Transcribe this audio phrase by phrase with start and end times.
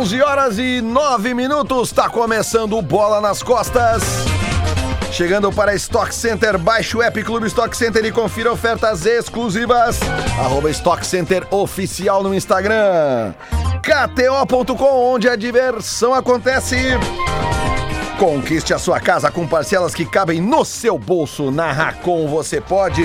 [0.00, 4.02] 11 horas e 9 minutos, tá começando o Bola nas Costas.
[5.12, 10.00] Chegando para Stock Center, baixe o app Clube Stock Center e confira ofertas exclusivas.
[10.42, 13.34] Arroba Stock Center Oficial no Instagram.
[13.82, 16.78] KTO.com, onde a diversão acontece.
[18.18, 21.50] Conquiste a sua casa com parcelas que cabem no seu bolso.
[21.50, 23.04] Na Racon você pode.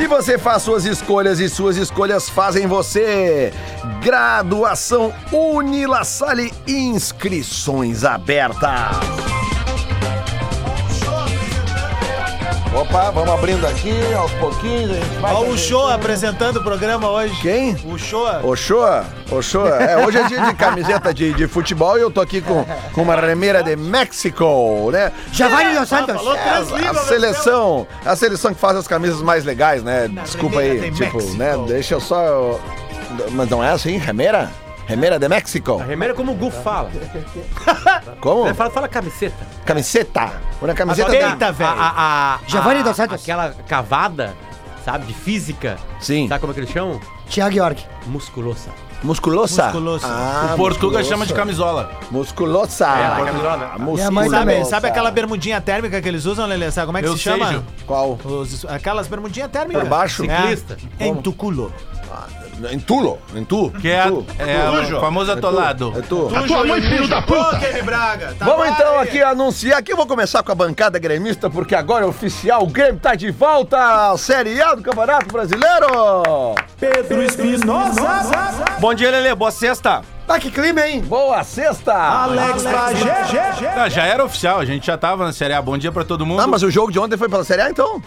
[0.00, 3.52] E você faz suas escolhas e suas escolhas fazem você.
[4.02, 8.96] Graduação Unila Salle, inscrições abertas.
[12.72, 14.92] Opa, vamos abrindo aqui aos pouquinhos.
[14.92, 17.34] A gente vai Ó, o show apresentando o programa hoje.
[17.42, 17.76] Quem?
[17.84, 18.24] O show.
[18.44, 19.70] Oxoa, Oxoa.
[19.70, 23.02] É, hoje é dia de camiseta de, de futebol e eu tô aqui com, com
[23.02, 25.10] uma remeira de México, né?
[25.32, 26.14] Giovanni Dos Santos.
[26.14, 30.06] Falou três A línguas, seleção, a seleção que faz as camisas mais legais, né?
[30.22, 31.36] Desculpa aí, remeira de tipo, México.
[31.38, 31.58] né?
[31.66, 32.60] Deixa eu só.
[33.32, 34.48] Mas não é assim, remeira?
[34.90, 35.76] Remeira de México?
[35.76, 36.90] Remeira como o Gu fala.
[38.20, 38.46] Como?
[38.46, 39.46] Ele fala, fala camiseta.
[39.64, 40.32] Camiseta.
[40.60, 41.14] Uma camiseta.
[41.14, 41.70] Eita, da- velho.
[41.70, 43.22] A, a, a, Giovanni a- Dos Santos.
[43.22, 44.34] Aquela cavada,
[44.84, 45.78] sabe, de física.
[46.00, 46.26] Sim.
[46.28, 47.00] Sabe como é que eles chamam?
[47.28, 47.84] Tiago York.
[48.06, 48.68] Musculosa.
[49.02, 49.64] Musculosa.
[49.66, 50.06] Musculosa.
[50.06, 51.08] Ah, O Portuga musculosa.
[51.08, 51.90] chama de camisola.
[52.10, 52.84] Musculosa.
[52.86, 53.70] É, a camisola, né?
[53.78, 54.58] Minha mãe também.
[54.58, 56.70] Sabe, sabe aquela bermudinha térmica que eles usam, Lelê?
[56.70, 57.64] Sabe como é que Eu se sei, chama?
[57.86, 58.18] Qual?
[58.22, 59.82] Os- aquelas bermudinhas térmicas.
[59.82, 60.22] Por baixo?
[60.24, 60.76] Ciclista.
[60.98, 61.06] É.
[61.06, 61.72] Em tuculo.
[62.70, 63.18] Em Tulo.
[63.34, 63.70] Em Tu.
[63.80, 64.26] Que é, a- Tu.
[64.38, 65.94] é o famoso atolado.
[65.96, 66.28] É tu.
[66.46, 67.56] tua mãe, filho da puta!
[67.56, 68.34] Ô, Kenny Braga.
[68.38, 69.08] tá Vamos então aí.
[69.08, 69.78] aqui anunciar.
[69.78, 72.62] Aqui eu vou começar com a bancada gremista, porque agora é oficial.
[72.62, 75.86] O Grêmio tá de volta à Série A do Campeonato Brasileiro.
[76.78, 78.00] Pedro Espinosa.
[78.78, 79.34] Bom dia, Lelê.
[79.34, 80.02] Boa sexta.
[80.28, 81.00] Ah, que clima, hein?
[81.00, 81.92] Boa sexta.
[81.92, 83.68] Alex Bagé.
[83.76, 85.60] Ah, já era oficial, a gente já tava na Série A.
[85.60, 86.40] Bom dia pra todo mundo.
[86.40, 88.00] Ah, mas o jogo de ontem foi pela Série A, então?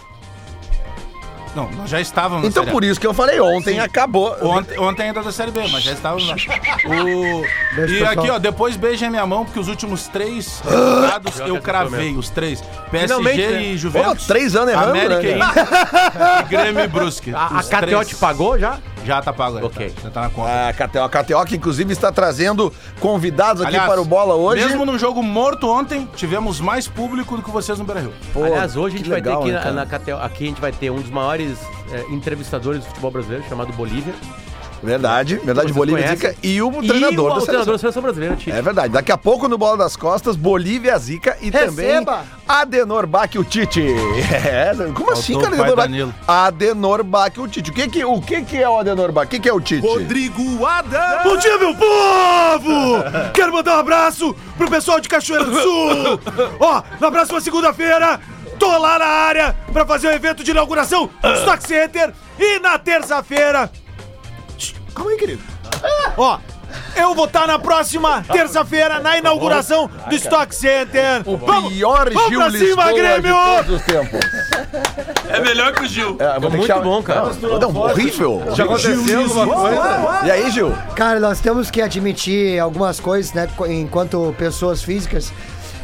[1.54, 4.36] Não, nós já estávamos na Então por isso que eu falei ontem, acabou.
[4.42, 6.34] Ontem, ontem ainda da Série B, mas já estávamos lá.
[6.84, 7.76] O...
[7.76, 8.12] Beijo, E pessoal.
[8.12, 12.60] aqui, ó, depois beijem minha mão, porque os últimos três resultados eu cravei, os três.
[12.90, 13.62] PSG Finalmente, né?
[13.62, 14.26] e Pô, Juventus.
[14.26, 15.34] três anos errando, América né, e?
[15.34, 16.44] Inter.
[16.44, 17.34] e Grêmio e Brusque.
[17.34, 18.78] A, a Os KTO te pagou já?
[19.04, 19.90] Já tá pago, é, Ok.
[19.90, 20.68] tá- já tá na conta.
[20.68, 24.64] A KTO, a KTO que inclusive está trazendo convidados aqui Aliás, para o Bola hoje.
[24.64, 28.12] Mesmo num jogo morto ontem, tivemos mais público do que vocês no Beira-Rio.
[28.32, 30.48] Pô, Aliás, hoje a gente que vai legal, ter aqui na, na KTO, aqui a
[30.48, 31.58] gente vai ter um dos maiores
[31.92, 34.14] é, entrevistadores do futebol brasileiro, chamado Bolívia.
[34.84, 36.30] Verdade, verdade, Vocês Bolívia conhecem?
[36.30, 37.72] Zica e o e treinador o, da o treinador seleção.
[37.72, 38.50] da seleção brasileira, Tite.
[38.52, 38.92] É verdade.
[38.92, 42.22] Daqui a pouco no Bola das Costas, Bolívia, Zica e também Receba!
[42.46, 43.84] Adenor Bach, o Tite.
[44.44, 45.54] É, como assim, Faltou cara?
[45.72, 46.24] o pai Adenor Bach?
[46.28, 47.70] Adenor Bach, o Tite.
[47.70, 49.26] O que que, o que que é o Adenor Bach?
[49.26, 49.86] O que que é o Tite?
[49.86, 51.22] Rodrigo Adam!
[51.24, 53.30] Bom dia, meu povo!
[53.32, 56.20] Quero mandar um abraço pro pessoal de Cachoeira do Sul!
[56.60, 58.20] Ó, na próxima segunda-feira,
[58.58, 62.78] tô lá na área pra fazer o evento de inauguração do Stock Center e na
[62.78, 63.70] terça-feira.
[64.94, 65.42] Calma aí, querido.
[66.16, 66.38] Ó,
[66.96, 71.22] eu vou estar na próxima terça-feira na inauguração do Stock Center.
[71.26, 73.34] O Vamos, pior vamos Gil pra cima, Lisboa Grêmio!
[73.34, 74.20] de todos os tempos.
[75.28, 76.16] É melhor que o Gil.
[76.20, 77.30] É, vou ter que muito chamar- bom, cara.
[77.60, 78.42] Não, horrível.
[78.54, 80.20] Já aconteceu alguma coisa?
[80.26, 80.72] E aí, Gil?
[80.94, 85.32] Cara, nós temos que admitir algumas coisas, né, co- enquanto pessoas físicas.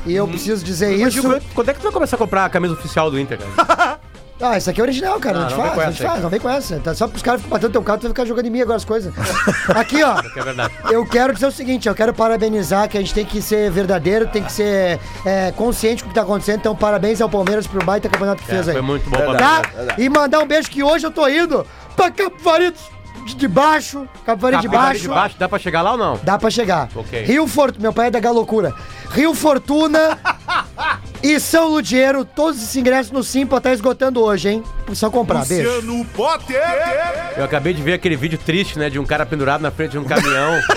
[0.06, 1.22] E eu preciso dizer Mas, isso.
[1.22, 3.98] Gil, quando é que tu vai começar a comprar a camisa oficial do Inter, cara?
[4.42, 5.40] Ah, isso aqui é original, cara.
[5.40, 6.80] Não, te não vem faz, não te faz, não vem com essa.
[6.80, 8.84] Tá só pros caras batendo teu carro, tu vai ficar jogando em mim agora as
[8.84, 9.12] coisas.
[9.76, 10.22] Aqui, ó.
[10.22, 10.74] Que é verdade.
[10.90, 14.26] Eu quero dizer o seguinte, eu quero parabenizar que a gente tem que ser verdadeiro,
[14.28, 16.60] tem que ser é, consciente com o que tá acontecendo.
[16.60, 18.74] Então, parabéns ao Palmeiras pro baita campeonato que É, fez aí.
[18.74, 19.68] foi muito bom Verdade.
[19.72, 19.94] Tá?
[19.98, 22.78] E mandar um beijo que hoje eu tô indo pra Capo Farido
[23.36, 24.08] de, baixo.
[24.24, 25.02] Capo Farido de baixo.
[25.02, 26.18] de baixo, dá pra chegar lá ou não?
[26.22, 26.88] Dá pra chegar.
[26.94, 27.22] Ok.
[27.24, 28.74] Rio Fortuna, meu pai é da Galocura.
[29.10, 30.18] Rio Fortuna
[31.22, 34.64] e São Ludiero, todos esses ingressos no Simpla tá esgotando hoje, hein?
[34.92, 35.68] Só comprar, beijo.
[35.68, 36.60] Luciano Potter!
[37.36, 39.98] Eu acabei de ver aquele vídeo triste, né, de um cara pendurado na frente de
[39.98, 40.58] um caminhão.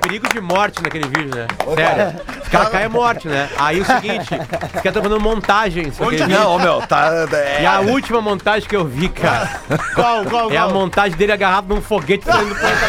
[0.00, 1.46] Perigo de morte naquele vídeo, né?
[1.74, 2.20] Sério.
[2.42, 3.46] Os caras caem é morte, né?
[3.58, 6.26] Aí o seguinte, os caras estão fazendo montagens vídeo.
[6.28, 7.10] Não, meu, tá.
[7.30, 9.60] É, E a última montagem que eu vi, cara,
[9.94, 12.80] Qual, qual, é a montagem dele agarrado num foguete saindo do planeta.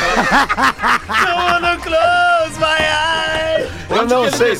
[3.89, 4.57] Eu não sei.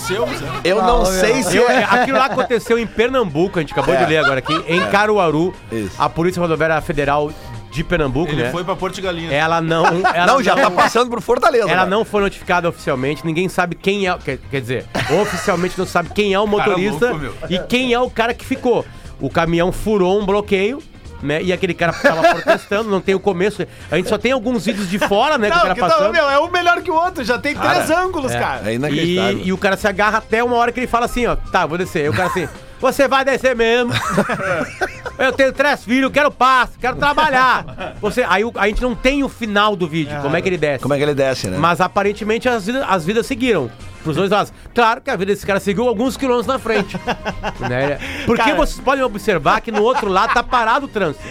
[0.64, 1.84] Eu não sei se Eu- é.
[1.84, 5.54] aquilo lá aconteceu em Pernambuco, a gente acabou de ler agora aqui, em Caruaru.
[5.72, 5.92] Isso.
[5.98, 7.32] A Polícia Rodoviária Federal
[7.72, 8.52] de Pernambuco, Ele né?
[8.52, 9.32] foi pra Porto de Galinhas.
[9.32, 9.86] Ela não.
[10.14, 11.70] Ela Não, já tá passando por Fortaleza.
[11.70, 11.90] Ela né?
[11.90, 14.18] não foi notificada oficialmente, ninguém sabe quem é.
[14.18, 14.86] Quer, quer dizer,
[15.22, 17.34] oficialmente não sabe quem é o motorista louco, meu.
[17.50, 18.84] e quem é o cara que ficou.
[19.22, 20.82] O caminhão furou um bloqueio.
[21.22, 21.44] Né?
[21.44, 23.66] E aquele cara tava protestando, não tem o começo.
[23.92, 25.50] A gente só tem alguns vídeos de fora, né?
[25.52, 26.12] que o Não, cara que tá, passando.
[26.14, 28.40] meu, é um melhor que o outro, já tem três ângulos, É.
[28.40, 28.72] cara.
[28.72, 29.38] É inacreditável.
[29.40, 31.66] E, e o cara se agarra até uma hora que ele fala assim, ó, tá,
[31.66, 32.04] vou descer.
[32.04, 32.48] Aí o cara assim,
[32.80, 33.92] você vai descer mesmo.
[35.20, 37.96] Eu tenho três filhos, quero paz, quero trabalhar.
[38.00, 40.58] Você, aí o- a gente não tem o final do vídeo, como é que ele
[40.58, 40.82] desce.
[40.82, 41.58] Como é que ele desce, né?
[41.58, 43.70] Mas aparentemente as as vidas seguiram.
[44.04, 44.54] Pros dois lados.
[44.74, 46.98] Claro que a vida desse cara seguiu alguns quilômetros na frente.
[47.70, 48.00] né?
[48.26, 51.24] Porque Cara- vocês podem observar que no outro lado tá parado o trânsito.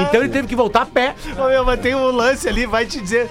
[0.00, 1.14] Então ele teve que voltar a pé.
[1.38, 3.28] Ô, meu, mas tem um lance ali, vai te dizer.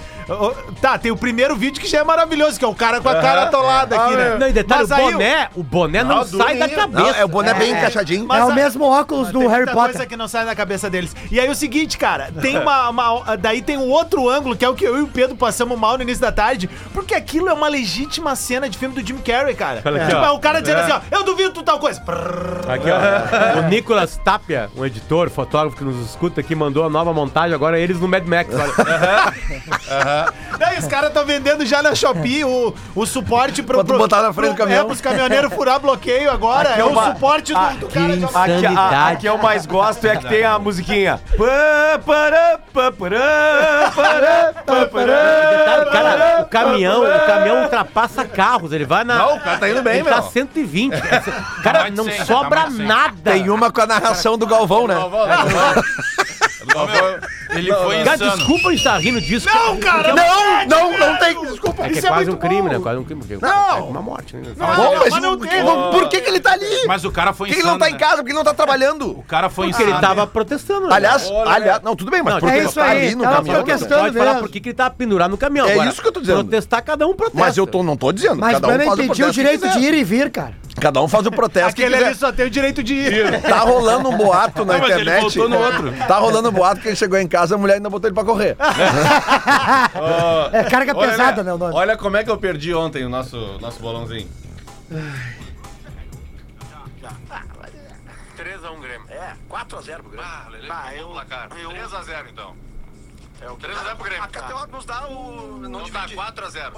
[0.81, 3.15] Tá, tem o primeiro vídeo que já é maravilhoso, que é o cara com a
[3.15, 4.37] cara atolada aqui, né?
[4.39, 6.81] Não, e detalhe, Mas o aí boné, o boné não, Não, sai da durinho.
[6.81, 6.99] cabeça.
[7.03, 8.25] Não, é o boné bem encaixadinho.
[8.27, 9.91] Mas é o a- mesmo óculos do Tem Harry muita Potter.
[9.93, 11.15] coisa que não sai da cabeça deles.
[11.31, 14.69] E aí o seguinte, cara, tem uma, uma- Daí tem um outro ângulo, que é
[14.69, 17.53] o que eu e o Pedro passamos mal no início da tarde, porque aquilo é
[17.53, 19.81] uma legítima cena de filme do Jim Carrey, cara.
[19.85, 20.25] Olha aqui, tipo, ó.
[20.25, 22.01] é o cara dizendo assim, ó, eu duvido tu tal coisa.
[22.67, 22.95] Aqui, ó.
[23.59, 27.79] O Nicolas Tapia, um editor, fotógrafo que nos escuta aqui, mandou a nova montagem, agora
[27.79, 28.49] eles no Mad Max.
[28.53, 30.14] Olha.
[30.57, 34.21] Daí os caras estão vendendo já na Shopee o, o suporte pro, Pra tu botar
[34.21, 34.81] na frente do caminhão.
[34.81, 36.69] É, pros caminhoneiros furar bloqueio agora.
[36.69, 38.13] Aqui é é o uma- suporte do, do cara.
[38.13, 38.27] Aqui, a,
[38.71, 39.13] Insanidade.
[39.15, 41.19] aqui eu mais gosto é que tem a musiquinha.
[45.91, 49.15] Cara, o caminhão, o caminhão ultrapassa carros, ele vai na.
[49.15, 50.29] Não, o cara tá indo bem, ele tá meu.
[50.31, 50.93] 120.
[51.63, 52.85] Cara, não 100, tá sobra mais de 100.
[52.85, 53.31] nada.
[53.31, 54.95] Tem uma com a narração do Galvão, né?
[57.57, 58.37] Ele foi Cara, insano.
[58.37, 59.47] desculpa a gente estar rindo disso.
[59.53, 61.41] Não, cara, Não, não, não tem.
[61.45, 61.83] Desculpa.
[61.83, 62.67] É que é isso é quase um crime, bom.
[62.69, 62.79] né?
[62.79, 63.21] Quase um crime.
[63.25, 63.77] Porque Não.
[63.77, 64.43] É uma morte, né?
[64.57, 65.63] Bom, mas mas não tem.
[65.91, 66.85] por que, que ele tá ali?
[66.87, 67.79] Mas o cara foi Por que ele não insano.
[67.79, 67.99] tá em né?
[67.99, 68.15] casa?
[68.17, 69.11] Por que ele não tá trabalhando?
[69.11, 70.07] O cara foi Porque ele insano.
[70.07, 70.87] tava protestando.
[70.87, 70.95] né?
[70.95, 73.35] Aliás, aliás, não, tudo bem, mas Não, é ele isso tá aí, ali no tava
[73.37, 73.63] caminhão.
[73.63, 74.01] protestando.
[74.03, 75.67] Pode falar por que ele tá pendurado no caminhão.
[75.67, 76.41] É isso que eu tô dizendo.
[76.43, 77.39] Protestar, cada um protesta.
[77.39, 78.37] Mas eu tô, não tô dizendo.
[78.39, 80.53] Mas cada o um faz o entendia o direito de ir e vir, cara.
[80.79, 83.41] Cada um faz o protesto que Aquele ali só tem o direito de ir.
[83.43, 85.37] Tá rolando um boato na Não, mas ele internet.
[85.37, 85.93] no outro.
[86.05, 88.23] Tá rolando um boato que ele chegou em casa, a mulher ainda botou ele pra
[88.23, 88.55] correr.
[90.51, 91.49] É carga Olha, pesada, né?
[91.49, 91.73] né, o nome?
[91.73, 94.29] Olha como é que eu perdi ontem o nosso, nosso bolãozinho.
[98.37, 99.07] 3x1 Grêmio.
[99.09, 100.25] É, 4x0 pro Grêmio.
[100.25, 101.49] Ah, Lelê, ah, eu, placar.
[101.49, 102.55] 3x0 então.
[103.45, 104.23] É o 3x0 pro Grêmio.
[104.23, 105.59] A KTO nos dá o.
[105.61, 106.71] Não, não dá 4x0.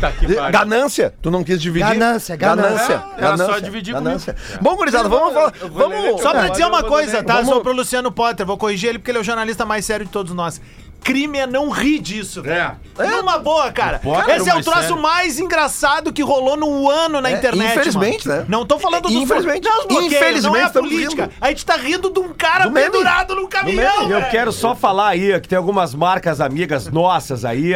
[0.00, 0.52] Tá aqui, pariu.
[0.52, 1.14] Ganância.
[1.20, 1.86] Tu não quis dividir?
[1.88, 2.92] Ganância, ganância.
[2.94, 4.36] É, era só ganância, dividir ganância.
[4.60, 5.52] Bom, gurizada, vamos falar.
[5.70, 6.22] Vamos.
[6.22, 7.34] Só pra dizer uma coisa, tá?
[7.34, 8.46] Vamos- Sobre o Luciano Potter.
[8.46, 10.60] Vou corrigir ele porque ele é o jornalista mais sério de todos nós.
[11.02, 12.42] Crime é não rir disso.
[12.46, 12.72] É.
[13.08, 13.98] Numa boa, cara.
[13.98, 14.98] Potter Esse é o troço sério.
[14.98, 17.70] mais engraçado que rolou no ano na É, internet.
[17.72, 18.40] infelizmente, mano.
[18.40, 18.46] né?
[18.48, 19.64] Não tô falando dos Infelizmente.
[19.64, 21.22] Não, os bloqueios, Infelizmente, não é a estamos política.
[21.24, 21.34] rindo.
[21.40, 22.90] A gente tá rindo de um cara Do meme.
[22.90, 24.02] pendurado num caminhão.
[24.02, 24.30] Eu velho.
[24.30, 27.72] quero só falar aí que tem algumas marcas amigas nossas aí.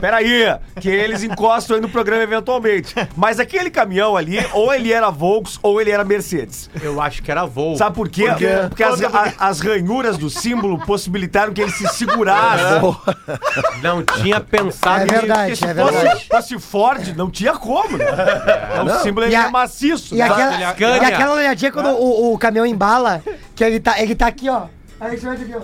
[0.00, 2.94] Peraí, que eles encostam aí no programa eventualmente.
[3.16, 6.68] Mas aquele caminhão ali, ou ele era Volks ou ele era Mercedes.
[6.82, 7.76] Eu acho que era voo.
[7.76, 8.26] Sabe por quê?
[8.68, 12.65] Porque as, a- as ranhuras do símbolo possibilitaram que ele se segurasse.
[13.82, 15.14] Não tinha pensado É nisso.
[15.14, 16.10] verdade, Se é verdade.
[16.10, 18.06] fosse, fosse Ford, não tinha como, né?
[18.84, 20.14] O símbolo ele E a- é maciço.
[20.14, 20.24] E né?
[20.24, 20.96] aquela, Scania.
[21.02, 23.22] e aquela olhadinha quando o, o caminhão embala,
[23.54, 24.62] que ele tá, ele tá aqui, ó.
[25.00, 25.60] Aí você vai aqui, ó.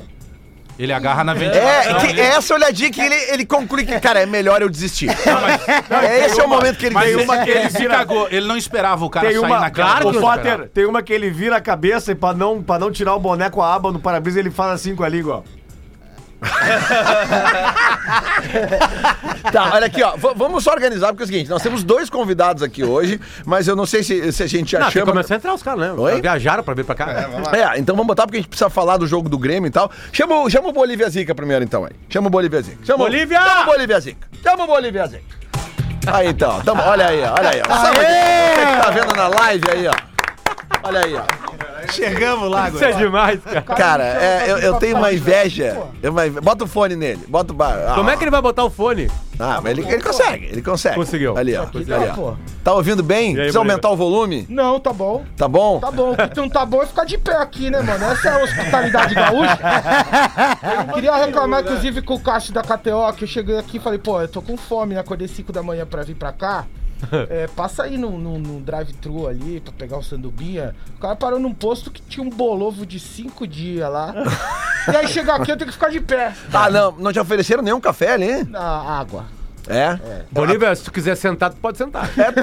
[0.78, 1.68] Ele agarra na ventilação.
[1.68, 4.70] É, que ele- é essa olhadinha que ele, ele conclui que, cara, é melhor eu
[4.70, 5.08] desistir.
[5.90, 8.26] é, esse é o momento que ele Mas uma que ele se cagou.
[8.30, 9.90] Ele não esperava o cara Tem sair uma, naquela.
[10.00, 12.90] claro, o Potter, tem uma que ele vira a cabeça e pra não, pra não
[12.90, 15.61] tirar o boné com a aba no para-brisa, ele faz assim com a língua, ó.
[19.52, 20.16] Tá, olha aqui, ó.
[20.16, 23.68] v- vamos só organizar, porque é o seguinte: nós temos dois convidados aqui hoje, mas
[23.68, 25.06] eu não sei se, se a gente já Não, chama.
[25.06, 25.92] começar a entrar os caras, né?
[25.92, 26.20] Oi?
[26.20, 27.28] Viajaram pra vir pra cá.
[27.52, 29.90] É, então vamos botar porque a gente precisa falar do jogo do Grêmio e tal.
[30.12, 31.92] Chama, o- chama o Bolívia Zica primeiro, então, aí.
[32.08, 32.78] Chama o Bolívia Zica.
[32.84, 33.40] Chama o- Bolívia!
[33.42, 34.28] Chama o Bolívia Zica.
[34.42, 35.24] Chama o Bolívia Zica.
[36.06, 36.60] Aí, então.
[36.62, 37.62] Tamo, olha aí, olha aí.
[37.68, 37.74] Ó.
[37.74, 39.92] Sabe o que que tá vendo na live aí, ó?
[40.84, 41.41] Olha aí, ó.
[41.90, 43.04] Chegamos lá, Isso é agora.
[43.04, 43.62] demais, cara.
[43.62, 45.82] Cara, é, eu, eu tenho uma inveja.
[46.02, 47.20] eu uma Bota o fone nele.
[47.28, 47.56] Bota o.
[47.56, 49.10] ba- Ah, Como é que ele vai botar o fone?
[49.38, 50.94] Ah, mas ele, ele consegue, ele consegue.
[50.94, 51.36] Conseguiu.
[51.36, 51.62] Ali, ó.
[51.64, 52.14] Aqui ali, tá, ó.
[52.14, 52.34] pô.
[52.62, 53.30] Tá ouvindo bem?
[53.30, 54.46] aí, Precisa aumentar o volume?
[54.48, 55.24] Não, tá bom.
[55.36, 55.80] Tá bom?
[55.80, 56.12] Tá bom.
[56.12, 58.04] O que não tá bom é ficar de pé aqui, né, mano?
[58.04, 59.58] Essa é a hospitalidade gaúcha.
[60.88, 63.98] Eu queria reclamar, inclusive, com o Cássio da KTO, que eu cheguei aqui e falei,
[63.98, 65.00] pô, eu tô com fome, né?
[65.00, 66.66] Acordei 5 da manhã pra vir pra cá.
[67.28, 70.74] É, passa aí no drive-thru ali pra pegar o sandubinha.
[70.96, 74.14] O cara parou num posto que tinha um bolovo de 5 dias lá.
[74.92, 76.34] E aí chegar aqui eu tenho que ficar de pé.
[76.52, 76.90] Ah, não.
[76.98, 78.42] Não te ofereceram nenhum café ali?
[78.42, 79.26] Na água.
[79.72, 79.98] É?
[80.30, 82.10] Bolívia, se tu quiser sentar, tu pode sentar.
[82.18, 82.42] É, tu-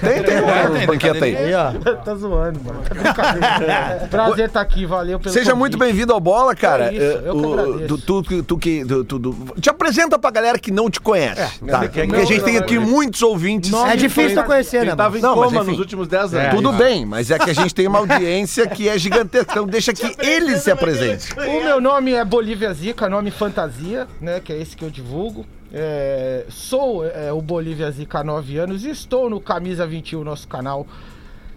[0.00, 0.36] tem, tem
[0.80, 1.36] uns banquetes aí.
[1.36, 1.72] Aí, ó.
[1.96, 2.80] tá zoando, mano.
[3.20, 4.06] Tá.
[4.10, 5.58] Prazer estar aqui, valeu pelo Seja convite.
[5.60, 6.86] muito bem-vindo ao Bola, cara.
[6.86, 7.98] É isso, eu que o- agradeço.
[7.98, 8.84] tu, tu, tu, tu que.
[8.84, 11.60] tu- tu- tu- te apresenta pra galera que não te conhece.
[11.66, 11.80] tá?
[11.80, 12.82] Porque a não, gente não, tem não, aqui não.
[12.86, 13.72] muitos ouvintes.
[13.72, 14.94] É difícil tu conhecer, né?
[14.96, 15.70] Tava em Não, mas coma enfim.
[15.72, 16.46] nos últimos 10 anos.
[16.46, 19.50] É, Tudo bem, mas é que a gente tem uma audiência que é gigantesca.
[19.52, 21.28] Então deixa que eles se apresentem.
[21.36, 24.40] O meu nome é Bolívia Zica, nome fantasia, né?
[24.42, 25.44] Que é esse que eu divulgo.
[25.72, 30.86] É, sou é, o Bolívia Zica há 9 anos estou no Camisa 21, nosso canal.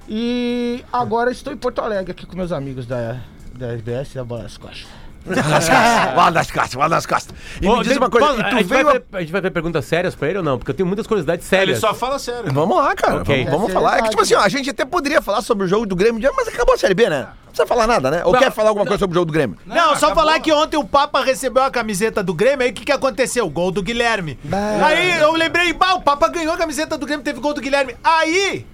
[0.08, 3.22] E agora estou em Porto Alegre aqui com meus amigos da,
[3.58, 5.02] da RBS da bola nas costas.
[5.25, 7.36] Bola nas costas, bola nas costas.
[7.62, 8.89] E Ô, me diz uma coisa, e a, tu gente vai veio...
[8.89, 10.58] a- ver, a gente vai ver perguntas sérias pra ele ou não?
[10.58, 11.80] Porque eu tenho muitas curiosidades Ele sérias.
[11.80, 12.51] só fala sério.
[12.51, 13.22] Vamos lá, cara.
[13.22, 13.36] Ok.
[13.46, 13.89] Vamos, vamos Essa é falar.
[13.89, 14.10] É que, verdade.
[14.12, 16.75] tipo assim, ó, a gente até poderia falar sobre o jogo do Grêmio, mas acabou
[16.75, 17.22] a Série B, né?
[17.46, 18.22] Não precisa falar nada, né?
[18.25, 19.58] Ou Não, quer falar alguma coisa sobre o jogo do Grêmio?
[19.65, 20.15] Não, só acabou.
[20.15, 23.48] falar que ontem o Papa recebeu a camiseta do Grêmio, aí o que, que aconteceu?
[23.50, 24.39] Gol do Guilherme.
[24.44, 24.58] Bah.
[24.88, 27.96] Aí eu lembrei, bah, o Papa ganhou a camiseta do Grêmio, teve gol do Guilherme.
[28.03, 28.65] Aí,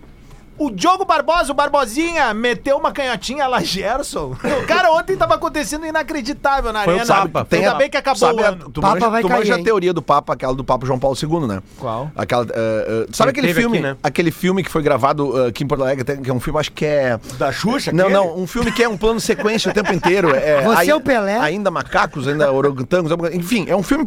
[0.60, 4.36] o Diogo Barbosa, o Barbosinha, meteu uma canhotinha lá, Gerson.
[4.68, 7.16] Cara, ontem tava acontecendo inacreditável na Foi o arena.
[7.16, 7.46] Papa.
[7.46, 8.70] Tem Ainda a- bem que acabou sabe o a- ano.
[8.70, 11.00] Tu Papa manja, vai tu cair, manja a teoria do Papa, aquela do Papa João
[11.00, 11.62] Paulo II, né?
[11.78, 12.12] Qual?
[12.16, 13.78] Aquela, eh, eh, sabe Ele aquele filme?
[13.78, 13.98] aqui, né?
[14.04, 16.72] Aquele filme que foi gravado eh, aqui em Porto Alegre, que é um filme, acho
[16.72, 17.20] que é.
[17.38, 17.92] Da Xuxa?
[17.92, 18.18] Não, aquele?
[18.20, 20.30] não, um filme que é um plano sequência o tempo inteiro.
[20.36, 21.38] É, Você ai- é o Pelé?
[21.40, 24.06] Ainda macacos, ainda orangotangos, enfim, é um filme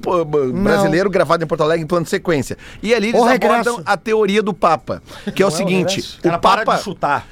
[0.62, 2.56] brasileiro gravado em Porto Alegre em plano sequência.
[2.82, 3.54] E ali eles O regresso.
[3.70, 5.02] abordam a teoria do Papa,
[5.34, 7.26] que é o seguinte: Cara, o para Papa, de chutar.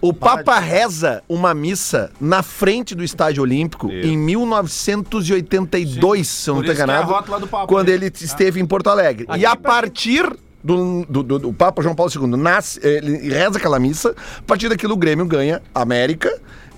[0.00, 6.62] o Papa reza uma missa na frente do Estádio Olímpico em 1982, se eu não
[6.62, 7.94] é a enganado, do Papa, quando né?
[7.94, 9.26] ele esteve em Porto Alegre.
[9.36, 10.24] E a partir
[10.62, 14.68] do, do, do- do Papa João Paulo II, nasce, ele reza aquela missa, a partir
[14.68, 16.30] daquilo o Grêmio ganha a América,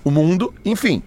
[0.05, 1.03] o mundo, enfim.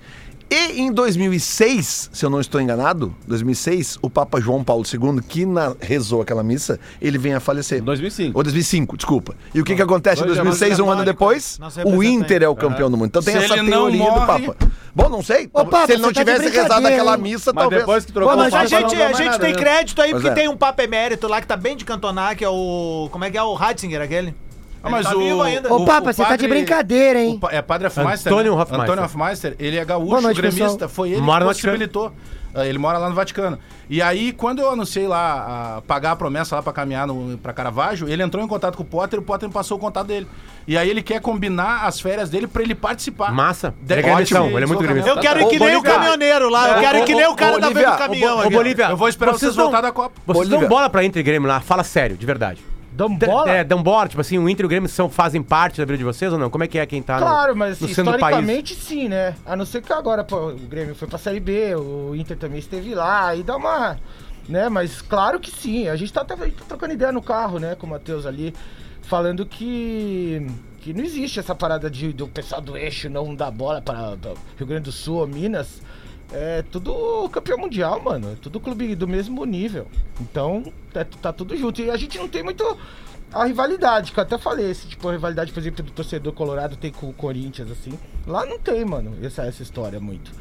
[0.53, 5.46] E em 2006, se eu não estou enganado, 2006, o Papa João Paulo II, que
[5.46, 7.81] na- rezou aquela missa, ele vem a falecer.
[7.81, 8.38] 2005.
[8.38, 9.34] Ou 2005, desculpa.
[9.55, 11.58] E o que, que acontece em Dois 2006, um ano depois?
[11.58, 12.03] nosso O.
[12.03, 13.08] Inter é o campeão do mundo.
[13.08, 14.58] Então tem Se essa teoria do morre- Papa.
[14.93, 15.46] Bom, não sei.
[15.53, 17.81] Ô, Papa, se ele não tá tivesse rezado aquela missa, Mas talvez.
[17.84, 19.58] depois que trocou Boa Mas a gente, a gente nada, tem né?
[19.60, 20.34] crédito aí, porque é.
[20.34, 23.08] tem um Papa emérito lá que tá bem de cantonar, que é o.
[23.10, 23.41] Como é que é?
[23.43, 24.36] O Ratzinger, aquele.
[24.83, 25.73] Ah, mas tá o, vivo ainda.
[25.73, 27.39] Ô, Papa, você tá de brincadeira, hein?
[27.41, 28.31] o é padre Hofmeister.
[28.31, 28.61] Antônio né?
[28.61, 28.81] Hofmeister.
[28.83, 30.89] Antônio Hofmeister, ele é gaúcho, noite, gremista, pessoal.
[30.89, 32.11] foi ele Mora que possibilitou.
[32.53, 33.57] Ah, Ele mora lá no Vaticano.
[33.89, 37.53] E aí, quando eu anunciei lá, a, pagar a promessa lá pra caminhar no, pra
[37.53, 40.07] Caravaggio, ele entrou em contato com o Potter e o Potter me passou o contato
[40.07, 40.27] dele.
[40.67, 43.31] E aí ele quer combinar as férias dele pra ele participar.
[43.31, 43.73] Massa.
[43.81, 45.09] De- Ele é gremistão, ele é muito gremista.
[45.09, 46.75] Eu quero ir que nem o caminhoneiro lá.
[46.75, 48.45] Eu quero ir que nem o cara da frente do caminhão.
[48.45, 48.50] Ô.
[48.50, 50.13] Bolívia, Eu vou esperar vocês voltar da Copa.
[50.25, 51.61] Vocês dão bola pra Inter e Grêmio lá?
[51.61, 52.61] Fala sério, de verdade.
[52.91, 53.50] Dão D- bola?
[53.50, 55.98] É, dão bola, tipo assim, o Inter e o Grêmio são, fazem parte da vida
[55.98, 56.50] de vocês ou não?
[56.50, 57.98] Como é que é quem tá no- Claro, mas no do país?
[57.98, 59.36] historicamente sim, né?
[59.45, 62.60] A não ser que agora pô, o Grêmio foi pra Série B, o Inter também
[62.60, 63.98] esteve lá, e dá uma.
[64.50, 64.67] Né?
[64.69, 65.88] Mas claro que sim.
[65.88, 68.53] A gente tá, até- tá trocando ideia no carro, né, com o Matheus ali,
[69.03, 70.45] falando que.
[70.81, 74.17] Que não existe essa parada de, do pessoal do eixo não dar bola para
[74.57, 75.79] Rio Grande do Sul ou Minas.
[76.33, 78.31] É tudo campeão mundial, mano.
[78.31, 79.88] É tudo clube do mesmo nível.
[80.19, 81.81] Então, é- tá tudo junto.
[81.81, 82.77] E a gente não tem muito
[83.33, 86.75] a rivalidade, que eu até falei, esse tipo, a rivalidade, por exemplo, do torcedor colorado
[86.75, 87.97] tem com o Corinthians, assim.
[88.27, 90.31] Lá não tem, mano, essa, essa história muito.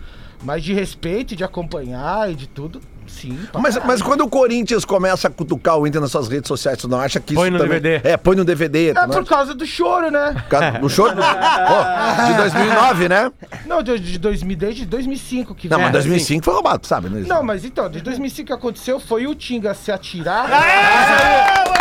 [0.42, 2.80] Mas de respeito, de acompanhar e de tudo,
[3.10, 3.38] sim.
[3.54, 6.88] Mas, mas quando o Corinthians começa a cutucar o Inter nas suas redes sociais, tu
[6.88, 7.80] não acha que Põe isso no também...
[7.80, 8.08] DVD.
[8.08, 8.90] É, põe no DVD.
[8.90, 9.24] É por acha?
[9.24, 10.32] causa do choro, né?
[10.34, 11.22] Por causa do do...
[11.22, 13.32] Pô, de 2009, né?
[13.66, 17.08] Não, de, de 2000, desde 2005 que Não, mas 2005 foi roubado, sabe?
[17.08, 17.24] né?
[17.26, 20.48] Não, mas então, de 2005 que aconteceu foi o Tinga se atirar,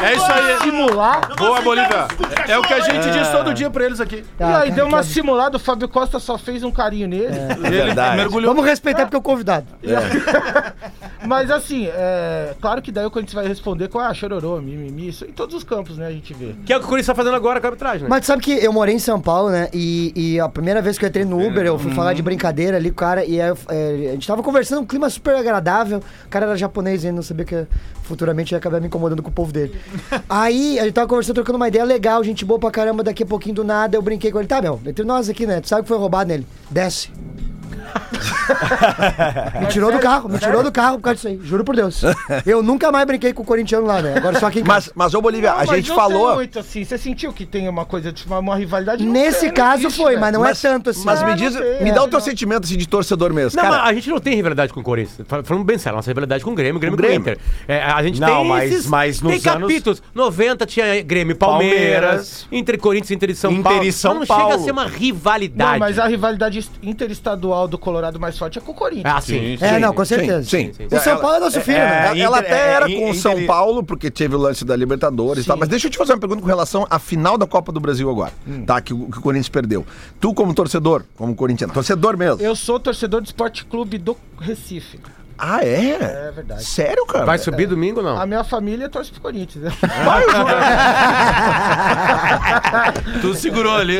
[0.03, 0.59] É isso aí.
[0.61, 1.35] simular.
[1.37, 2.07] Boa, Bolívia.
[2.47, 4.23] É, é o que a gente diz todo dia pra eles aqui.
[4.39, 7.27] e aí deu uma simulada, o Fábio Costa só fez um carinho nele.
[7.27, 8.17] Ele verdade.
[8.17, 8.53] mergulhou.
[8.53, 9.67] Vamos respeitar porque é o convidado.
[11.25, 12.55] Mas assim, é.
[12.61, 15.63] Claro que daí o Corinthians vai responder com ah, chororô, mimimi, isso em todos os
[15.63, 16.07] campos, né?
[16.07, 16.55] A gente vê.
[16.65, 18.09] Que é o que o Corinthians tá fazendo agora com a arbitragem, né?
[18.09, 19.69] Mas sabe que eu morei em São Paulo, né?
[19.73, 22.77] E, e a primeira vez que eu entrei no Uber, eu fui falar de brincadeira
[22.77, 23.25] ali com o cara.
[23.25, 25.99] E aí, é, a gente tava conversando, um clima super agradável.
[26.25, 27.67] O cara era japonês e não sabia que
[28.03, 29.79] futuramente ia acabar me incomodando com o povo dele.
[30.29, 33.03] aí a gente tava conversando, trocando uma ideia legal, gente boa pra caramba.
[33.03, 34.47] Daqui a pouquinho do nada eu brinquei com ele.
[34.47, 35.61] Tá, meu, entre nós aqui, né?
[35.61, 36.47] Tu sabe que foi roubado nele?
[36.69, 37.11] Desce.
[39.59, 41.39] Me tirou do carro, me tirou do carro por causa disso aí.
[41.43, 42.01] Juro por Deus.
[42.45, 44.15] Eu nunca mais brinquei com o corintiano lá, né?
[44.17, 44.91] Agora só aqui em casa.
[44.95, 46.27] Mas, mas ô Bolívia, a Não, mas gente não falou...
[46.27, 46.83] Tem muito assim.
[46.83, 49.03] Você sentiu que tem uma coisa, tipo, uma rivalidade?
[49.05, 50.21] Não Nesse tem, caso existe, foi, velho.
[50.21, 51.03] mas não Mas- é tanto assim.
[51.05, 52.25] Mas me Ah, diz, tem, me é, dá o teu não.
[52.25, 53.55] sentimento assim, de torcedor mesmo.
[53.61, 55.27] Não, cara, mas a gente não tem rivalidade com o Corinthians.
[55.27, 57.21] Fal- Falando bem sério, nossa rivalidade com o Grêmio, o Grêmio Com o Grêmio.
[57.33, 57.39] Inter.
[57.67, 60.03] É, a gente Não, tem mas- esses, mas nos tem anos- capítulos.
[60.13, 62.47] 90 tinha Grêmio e Palmeiras, Palmeiras.
[62.51, 63.83] Inter e Corinthians, Inter e São Inter Paulo.
[63.83, 64.63] e São Mas não chega a Paulo.
[64.65, 65.71] ser uma rivalidade.
[65.71, 69.13] Não, mas a rivalidade est- interestadual do Colorado mais forte é com o Corinthians.
[69.15, 69.57] Ah, sim.
[69.59, 69.79] É, sim.
[69.79, 70.43] não, com certeza.
[70.43, 70.87] Sim, sim.
[70.91, 72.05] O São Paulo é nosso filho, é, né?
[72.07, 74.37] Ela, ela Inter- até é, era é, com o Inter- São Paulo, porque teve o
[74.37, 75.57] lance da Libertadores e tal.
[75.57, 78.09] Mas deixa eu te fazer uma pergunta com relação à final da Copa do Brasil
[78.09, 78.31] agora,
[78.65, 78.79] tá?
[78.81, 79.85] Que, o- que o Corinthians perdeu.
[80.19, 82.41] Tu, como torcedor, como corintiano, torcedor mesmo.
[82.41, 84.99] Eu sou torcedor do Esporte Clube do Recife.
[85.41, 86.27] Ah, é?
[86.27, 86.63] É verdade.
[86.65, 87.25] Sério, cara?
[87.25, 88.19] Vai subir domingo ou não?
[88.19, 89.71] A minha família torce pro Corinthians, né?
[93.21, 93.99] Tu segurou ali.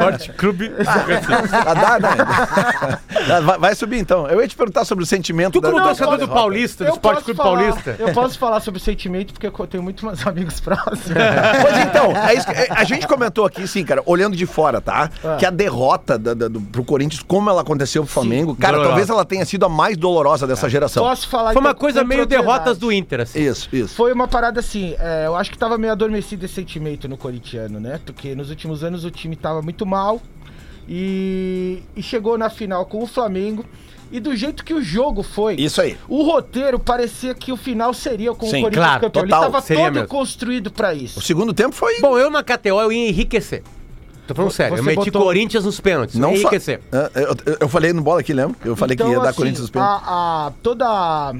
[0.00, 0.72] Forte Clube.
[0.86, 2.08] Ah, dá, né?
[3.26, 4.26] Dá, vai, vai subir então.
[4.28, 6.40] Eu ia te perguntar sobre o sentimento Tu como da- torcedor do derrota.
[6.40, 7.96] Paulista, do Eu Esporte Clube falar, Paulista.
[7.98, 11.00] eu posso falar sobre o sentimento porque eu tenho muito mais amigos próximos.
[11.06, 14.80] Pois então, é isso que- é, a gente comentou aqui, sim, cara, olhando de fora,
[14.80, 15.10] tá?
[15.24, 15.36] Ah.
[15.36, 18.88] Que a derrota da, da, do, pro Corinthians, como ela aconteceu pro Flamengo, cara, dolorosa.
[18.90, 21.02] talvez ela tenha sido a mais dolorosa dessa geração.
[21.04, 23.40] Posso falar Foi uma então, coisa com meio derrotas do Inter, assim.
[23.40, 23.94] Isso, isso.
[23.94, 27.78] Foi uma parada assim, é, eu acho que tava meio adormecido esse sentimento no corintiano,
[27.80, 28.00] né?
[28.04, 30.20] Porque nos últimos anos o time tava muito mal
[30.88, 33.64] e, e chegou na final com o Flamengo.
[34.10, 35.96] E do jeito que o jogo foi, Isso aí.
[36.08, 39.22] o roteiro parecia que o final seria com Sim, o Corinthians claro, campeão.
[39.24, 40.08] total, Ele tava todo mesmo.
[40.08, 41.18] construído pra isso.
[41.18, 42.00] O segundo tempo foi.
[42.00, 43.64] Bom, eu na KTO eu ia enriquecer.
[44.26, 46.16] Tô falando sério, eu Você meti botou- Corinthians nos pênaltis.
[46.16, 46.36] não só.
[46.40, 46.80] enriquecer.
[46.92, 48.56] Ah, Eu, eu- eu falei no bola aqui, lembra?
[48.64, 50.08] Eu falei que ia dar assim, Corinthians nos pênaltis.
[50.08, 51.34] a, a- toda,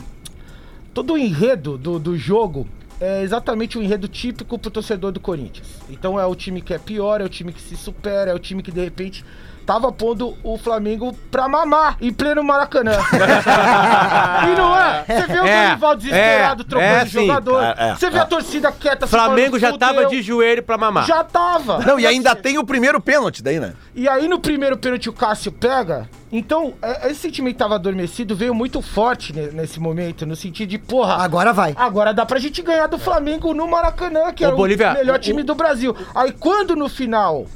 [0.94, 2.66] todo o enredo do, do jogo
[3.00, 5.66] é exatamente o enredo típico pro torcedor do Corinthians.
[5.90, 8.38] Então é o time que é pior, é o time que se supera, é o
[8.38, 9.24] time que de repente
[9.66, 12.92] tava pondo o Flamengo pra mamar em pleno Maracanã.
[14.52, 15.04] e não é?
[15.06, 17.26] Você vê o É, Dorival desesperado é, trocando é de sim.
[17.26, 17.62] jogador.
[17.62, 18.20] É, é, Você vê é.
[18.20, 19.06] a torcida quieta.
[19.06, 20.10] se Flamengo já tava "Fudeu".
[20.10, 21.04] de joelho pra mamar.
[21.06, 21.78] Já tava.
[21.80, 23.74] Não, e ainda tem o primeiro pênalti daí, né?
[23.94, 26.08] E aí no primeiro pênalti o Cássio pega.
[26.30, 30.78] Então, é- esse sentimento tava adormecido veio muito forte ne- nesse momento, no sentido de,
[30.78, 31.74] porra, Agora vai.
[31.76, 35.42] agora dá pra gente ganhar do Flamengo no Maracanã, que é o melhor o- time
[35.42, 35.94] do Brasil.
[36.14, 37.46] Aí quando no final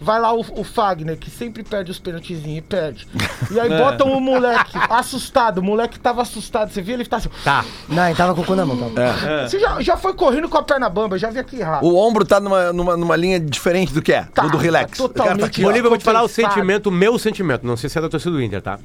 [0.00, 3.06] vai lá o, o Fagner, que sempre perde os pênaltizinhos e perde.
[3.50, 6.94] E aí botam o moleque assustado, o moleque tava assustado, você viu?
[6.94, 7.28] Ele tá assim.
[7.44, 7.64] Tá.
[7.88, 8.90] Não, ele tava com o cu na mão.
[8.90, 9.48] Tava.
[9.48, 11.84] Você já, já foi correndo com a perna bamba, já vi aqui errado.
[11.84, 14.96] O ombro tá numa, numa, numa linha diferente do que é, Tá, do, do relax.
[14.96, 15.64] tá totalmente ó.
[15.64, 17.66] Bolívia, eu vou te falar o sentimento, o meu sentimento.
[17.66, 18.78] Não sei se é da torcida do Inter, tá?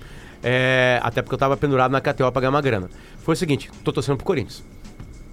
[0.43, 2.89] É, até porque eu tava pendurado na KTO pra ganhar uma grana.
[3.23, 4.63] Foi o seguinte, tô torcendo pro Corinthians.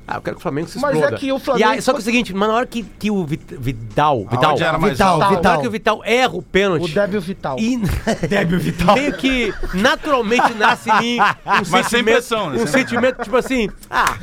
[0.06, 1.14] Ah, eu quero que o Flamengo se Mas exploda.
[1.14, 2.82] é que o Flamengo- E aí, só que é o seguinte, mas na hora que,
[2.82, 4.26] que o Vit- Vidal...
[4.28, 5.42] Vidal, Aonde era mais Vital, alto?
[5.42, 6.90] na hora que o Vital erra o pênalti...
[6.90, 7.56] O débil vital.
[7.58, 7.76] E
[8.28, 8.96] Débil Vital.
[8.96, 12.62] Meio que naturalmente nasce em mim um Mas sem sentimento, pressão, né?
[12.62, 14.16] um sentimento tipo assim, ah,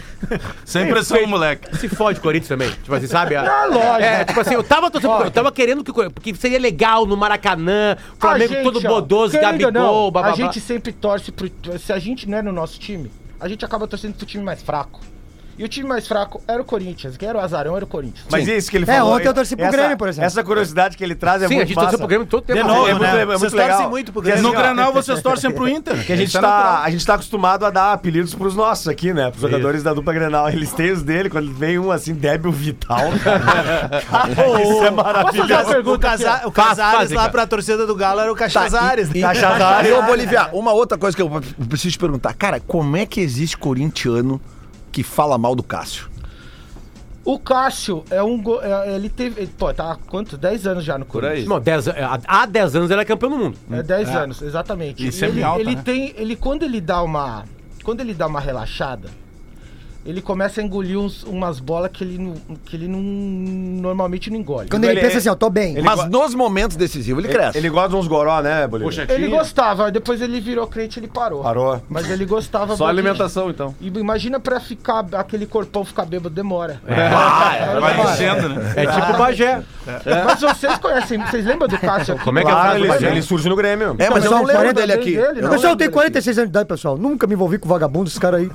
[0.66, 1.30] Sem pressão, feito.
[1.30, 1.78] moleque.
[1.78, 2.70] se fode Corinthians também.
[2.72, 3.36] Tipo assim, sabe?
[3.38, 4.02] Ah, lógico.
[4.04, 6.60] É, tipo assim, eu tava torcendo, pro- eu tava querendo que o Corinthians, porque seria
[6.60, 10.34] legal no Maracanã, o Flamengo gente, todo ó, bodoso, querendo ou Gabigol, não, bababá.
[10.34, 11.50] A gente sempre torce pro.
[11.80, 13.10] Se a gente não é no nosso time,
[13.40, 15.00] a gente acaba torcendo pro time mais fraco.
[15.60, 18.26] E o time mais fraco era o Corinthians, que era o azarão, era o Corinthians.
[18.32, 19.16] Mas é isso que ele É, falou.
[19.16, 20.26] ontem eu torci pro essa, Grêmio, por exemplo.
[20.26, 21.88] Essa curiosidade que ele traz é Sim, a muito gente massa.
[21.90, 22.60] torceu pro Grêmio todo tempo.
[22.62, 23.22] De novo, é muito, né?
[23.22, 23.70] é muito Vocês legal.
[23.72, 24.48] torcem muito pro Porque Grêmio.
[24.50, 26.06] assim, No Granal vocês torcem pro Inter.
[26.06, 28.88] Que a gente, Isso é tá, a gente tá acostumado a dar apelidos pros nossos
[28.88, 29.32] aqui, né?
[29.32, 30.48] Pros jogadores da dupla Grenal.
[30.50, 33.10] Eles têm os dele, quando vem um assim, débil vital.
[33.22, 35.54] Cara, isso é Posso fazer uma maravilhoso.
[35.54, 39.10] O, pergunta Casa, o Casares lá pra torcida do Galo era o Cachazares.
[39.14, 39.34] E, né?
[39.90, 41.30] e, ô, Bolívia, uma outra coisa que eu
[41.68, 42.34] preciso te perguntar.
[42.34, 44.40] Cara, como é que existe corintiano
[44.92, 46.10] que fala mal do Cássio?
[47.26, 48.42] O Cássio é um.
[48.42, 49.42] go- é- ele teve.
[49.42, 50.38] ele- Pô, tá há quanto?
[50.38, 51.46] 10 anos já no Corinthians.
[51.48, 53.58] Não, dez, há- há 10 anos ele é campeão do mundo.
[53.70, 55.06] É 10 anos, exatamente.
[55.06, 55.82] E sempre ele, alta, ele né?
[55.84, 56.14] tem.
[56.18, 57.44] Ele, quando ele dá uma.
[57.84, 59.10] Quando ele dá uma relaxada,
[60.10, 62.34] ele começa a engolir uns- umas bolas que ele, não,
[62.66, 63.00] que ele não.
[63.00, 64.68] Normalmente não engole.
[64.70, 65.74] Quando ele, Ele- pensa assim, eu tô bem.
[65.74, 67.58] ele- Mas nos momentos decisivos ele cresce.
[67.58, 69.06] Ele gosta de uns goró, né, Bolívia?
[69.10, 71.44] Ele gostava, depois ele virou crente e ele parou.
[71.44, 71.82] Parou.
[71.90, 73.76] Mas ele gostava Só alimentação, então.
[73.80, 76.82] E imagina pra ficar aquele corpão ficar bêbado, demora.
[76.86, 78.10] Vai demora.
[78.12, 78.74] descendo, né?
[78.76, 79.62] É tipo o Bagé.
[80.26, 82.24] Mas vocês conhecem, vocês lembram do Cássio aqui?
[82.24, 83.08] Como é que é a Claro, do ele, Bagé?
[83.12, 83.96] ele surge no Grêmio.
[83.98, 85.12] É, mas eu São não lembro 40 dele aqui.
[85.16, 85.42] dele, Eu não.
[85.44, 86.98] não- Pessoal, eu tenho 46 anos de idade, pessoal.
[86.98, 88.50] Nunca me envolvi com vagabundo, esses caras aí.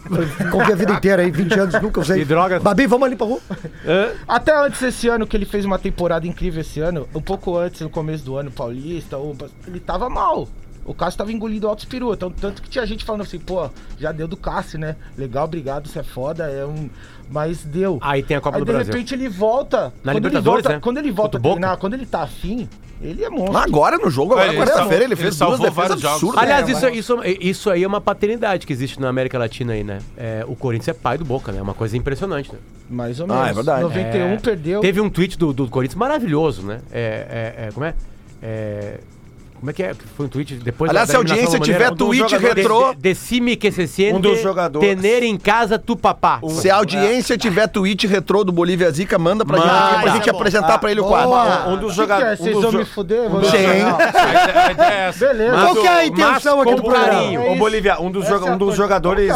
[0.51, 2.23] Convivi a vida inteira aí, 20 anos, nunca usei.
[2.23, 2.63] E drogas?
[2.63, 3.41] Babi, vamos ali pra rua.
[4.27, 7.81] Até antes desse ano, que ele fez uma temporada incrível esse ano, um pouco antes,
[7.81, 10.49] no começo do ano, Paulista, o- ele tava mal.
[10.87, 14.13] O Cássio tava engolindo altos peru, então, tanto que tinha gente falando assim, pô, já
[14.13, 14.97] deu do Cássio, né?
[15.17, 16.91] Legal, obrigado, você é foda, é um...
[17.31, 17.99] Mas deu.
[18.03, 18.93] Aí tem a Copa Aí, do de Brasil.
[18.93, 19.85] repente, ele volta...
[20.05, 20.81] Na quando ele Libertadores, volta, né?
[20.81, 22.69] Quando ele volta a treinar, quando ele tá afim,
[23.03, 23.57] ele é monstro.
[23.57, 26.43] Agora no jogo, agora quarta-feira, ele fez ele duas defesas absurdas.
[26.43, 29.85] Aliás, É, isso, isso, isso aí é uma paternidade que existe na América Latina aí,
[29.85, 29.99] né?
[30.17, 31.59] É, o Corinthians é pai do Boca, né?
[31.59, 32.59] É uma coisa impressionante, né?
[32.89, 33.49] Mais ou Ah, menos.
[33.51, 33.83] é verdade.
[33.83, 34.81] 91 É, perdeu.
[34.81, 36.81] Teve um tweet do, do Corinthians maravilhoso, né?
[36.93, 37.95] É, é, é, como é?
[38.43, 39.01] É,
[39.59, 39.95] Como é que é?
[40.17, 41.97] Foi um tweet depois Aliás, se a audiência tiver Maneira?
[41.97, 46.41] tweet retrô- De, decime que se siente Um dos jogadores- tener em casa tu papá.
[46.51, 49.71] Se a audiência tiver tweet retrô do Bolívia Zica, manda pra Manda.
[49.71, 51.27] gente aqui pra Ah, gente apresentar pra ele o boa.
[51.27, 51.71] quadro.
[51.73, 52.03] Um dos que é?
[52.05, 52.39] jogadores.
[52.41, 53.31] Vocês vão me fuder?
[53.31, 53.57] Vou Sim.
[53.57, 55.13] É.
[55.13, 55.53] Beleza.
[55.57, 57.05] Qual que é a intenção aqui do programa?
[57.07, 57.41] carinho.
[57.43, 57.57] É Ô.
[57.57, 59.33] Bolívia, um dos, é um jogadores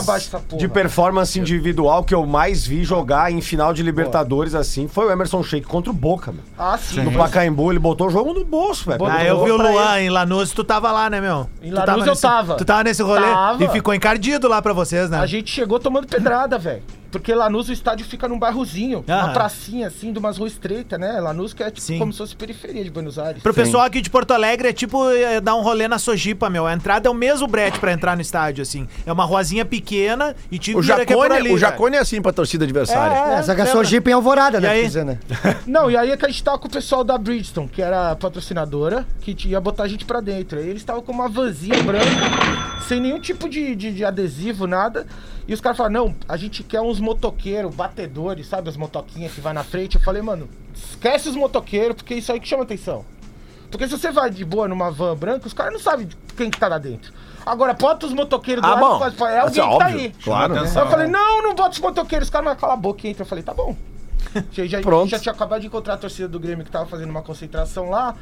[0.56, 5.10] de performance individual que eu mais vi jogar em final de Libertadores assim foi o
[5.10, 6.42] Emerson Sheik contra o Boca, meu.
[6.58, 7.00] Ah, sim.
[7.02, 9.04] No Pacaembu, ele botou o jogo no bolso, velho.
[9.06, 11.48] Ah, eu vi o Luan em Lanús, tu tava lá, né, meu?
[11.62, 12.54] Em Lanús tava eu nesse- tava.
[12.56, 13.64] Tu tava nesse rolê Tava.
[13.64, 15.18] e ficou encardido lá pra vocês, né?
[15.18, 16.82] A gente chegou tomando pedrada, velho.
[17.10, 19.24] Porque Lanús, o estádio fica num bairrozinho, Aham.
[19.26, 21.18] uma pracinha assim, de umas ruas estreitas, né?
[21.20, 21.98] Lanús que é tipo Sim.
[21.98, 23.42] como se fosse periferia de Buenos Aires.
[23.42, 26.66] Pro pessoal aqui de Porto Alegre é tipo eh, dar um rolê na Sojipa, meu.
[26.66, 28.86] A entrada é o mesmo brete pra entrar no estádio, assim.
[29.06, 31.58] É uma ruazinha pequena e te O que é por Jacone, ali, o.
[31.58, 33.38] Jacone é assim pra torcida adversária.
[33.38, 33.66] É, só que a?
[33.66, 34.68] Sojipa em Alvorada, E né?
[34.68, 34.90] aí?
[35.04, 35.18] né?
[35.66, 38.10] Não, e aí é que a gente tava com o pessoal da Bridgestone, que era
[38.10, 40.58] a patrocinadora, que ia botar a gente pra dentro.
[40.58, 42.06] Aí eles estavam com uma vanzinha branca,
[42.86, 45.06] sem nenhum tipo de, de, de adesivo, nada.
[45.48, 48.68] E os caras falaram, não, a gente quer uns motoqueiros, batedores, sabe?
[48.68, 49.96] As motoquinhas que vai na frente.
[49.96, 53.02] Eu falei, mano, esquece os motoqueiros, porque isso aí que chama atenção.
[53.70, 56.06] Porque se você vai de boa numa van branca, os caras não sabem
[56.36, 57.12] quem que tá lá dentro.
[57.46, 58.96] Agora, bota os motoqueiros do Ah, lado bom.
[59.08, 60.12] e faz- é alguém Isso é que tá óbvio, aí.
[60.22, 60.52] claro.
[60.54, 60.82] Chama atenção.
[60.84, 63.22] Eu falei, não, não bota os motoqueiros, os caras não calam a boca e entra.
[63.22, 63.74] Eu falei, tá bom.
[64.52, 65.08] Já, já, Pronto.
[65.08, 68.14] já tinha acabado de encontrar a torcida do Grêmio que tava fazendo uma concentração lá.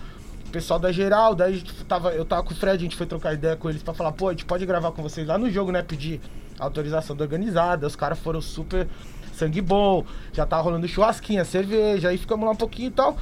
[0.47, 2.95] O pessoal da geral, daí a gente tava, eu tava com o Fred, a gente
[2.95, 5.37] foi trocar ideia com eles pra falar, pô, a gente pode gravar com vocês lá
[5.37, 5.83] no jogo, né?
[5.83, 6.21] Pedir
[6.59, 7.87] autorização da organizada.
[7.87, 8.87] Os caras foram super
[9.33, 13.17] sangue bom, já tava rolando churrasquinha, cerveja, aí ficamos lá um pouquinho e tal.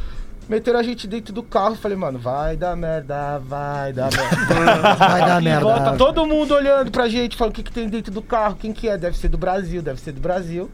[0.48, 4.94] Meteram a gente dentro do carro, falei, mano, vai dar merda, vai dar merda.
[4.94, 5.64] Vai dar merda.
[5.64, 8.72] volta, todo mundo olhando pra gente, falando o que, que tem dentro do carro, quem
[8.72, 8.98] que é?
[8.98, 10.70] Deve ser do Brasil, deve ser do Brasil.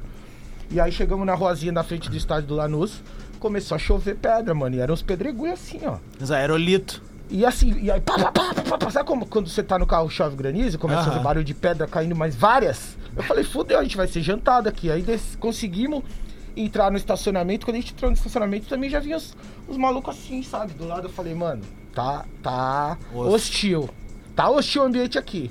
[0.72, 3.00] E aí chegamos na ruazinha na frente do estádio do Lanús,
[3.38, 4.74] começou a chover pedra, mano.
[4.74, 5.98] E eram uns pedregulhos assim, ó.
[6.18, 7.00] Mas aerolito.
[7.30, 8.90] E assim, e aí, pá, pá, pá, pá, pá, pá.
[8.90, 11.12] sabe como quando você tá no carro chove granizo, começa a Aham.
[11.12, 12.96] fazer barulho de pedra caindo mais várias?
[13.16, 14.90] Eu falei, fudeu, a gente vai ser jantado aqui.
[14.90, 16.02] Aí des- conseguimos
[16.56, 17.64] entrar no estacionamento.
[17.66, 19.36] Quando a gente entrou no estacionamento, também já vinha os,
[19.68, 20.72] os malucos assim, sabe?
[20.74, 21.62] Do lado eu falei, mano,
[21.94, 23.88] tá, tá hostil.
[24.34, 25.50] Tá hostil o ambiente aqui.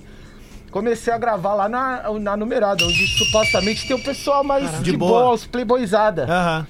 [0.71, 4.97] Comecei a gravar lá na, na numerada, onde supostamente tem o pessoal mais de, de
[4.97, 5.33] boa, boa.
[5.33, 6.25] os playboyzada.
[6.25, 6.67] Aham.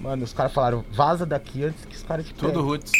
[0.00, 2.62] Mano, os caras falaram, vaza daqui antes que os caras te Tudo peguem.
[2.64, 2.92] roots.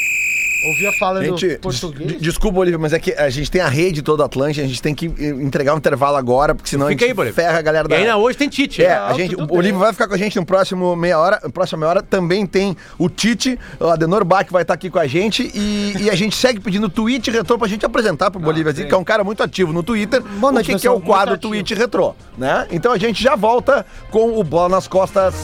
[0.69, 2.13] Ouvia falando Gente, português.
[2.13, 4.81] des- desculpa, Olivia, mas é que a gente tem a rede toda Atlântica, a gente
[4.83, 7.35] tem que eh, entregar um intervalo agora, porque senão Fica a aí, gente Bolívia.
[7.43, 7.97] ferra a galera E da...
[7.97, 8.83] ainda hoje tem Tite.
[8.85, 9.85] É, Não, a gente, tudo o Olívio bem.
[9.85, 12.77] vai ficar com a gente no próximo meia hora, na próxima meia hora também tem
[12.99, 16.35] o Tite, o Adenor Bach vai estar aqui com a gente e, e a gente
[16.35, 19.43] segue pedindo tweet retrô pra gente apresentar pro Bolívia, assim, que é um cara muito
[19.43, 20.23] ativo no Twitter.
[20.23, 22.67] Boa noite, o que, que é o quadro tweet retrô, né?
[22.71, 25.35] Então a gente já volta com o Bola nas Costas.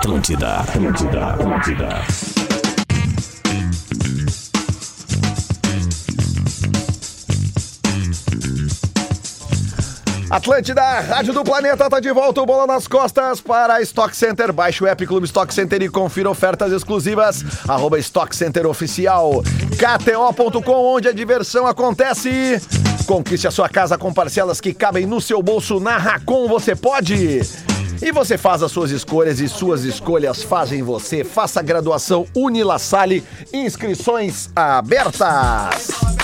[0.00, 1.88] Atlântida, Atlântida, Atlântida.
[10.30, 14.50] Atlântida, Rádio do Planeta, tá de volta Bola nas Costas para a Stock Center.
[14.54, 17.44] Baixe o app Clube Stock Center e confira ofertas exclusivas.
[17.68, 19.42] Arroba Stock Center Oficial.
[19.76, 22.58] KTO.com, onde a diversão acontece.
[23.06, 25.78] Conquiste a sua casa com parcelas que cabem no seu bolso.
[25.78, 27.42] Na Racon você pode.
[28.02, 31.22] E você faz as suas escolhas e suas escolhas fazem você.
[31.22, 33.22] Faça graduação Unila Salle.
[33.52, 36.19] Inscrições abertas.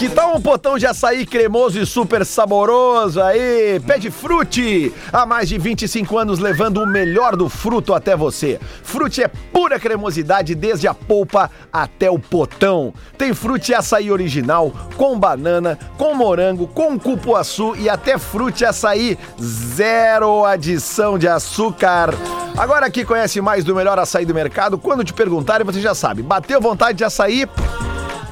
[0.00, 3.78] Que tal um potão de açaí cremoso e super saboroso aí?
[3.86, 4.94] Pede Frute!
[5.12, 8.58] Há mais de 25 anos levando o melhor do fruto até você.
[8.82, 12.94] Frute é pura cremosidade desde a polpa até o potão.
[13.18, 20.46] Tem Frute açaí original, com banana, com morango, com cupuaçu e até Frute açaí zero
[20.46, 22.14] adição de açúcar.
[22.56, 26.22] Agora que conhece mais do melhor açaí do mercado, quando te perguntarem você já sabe.
[26.22, 27.46] Bateu vontade de açaí?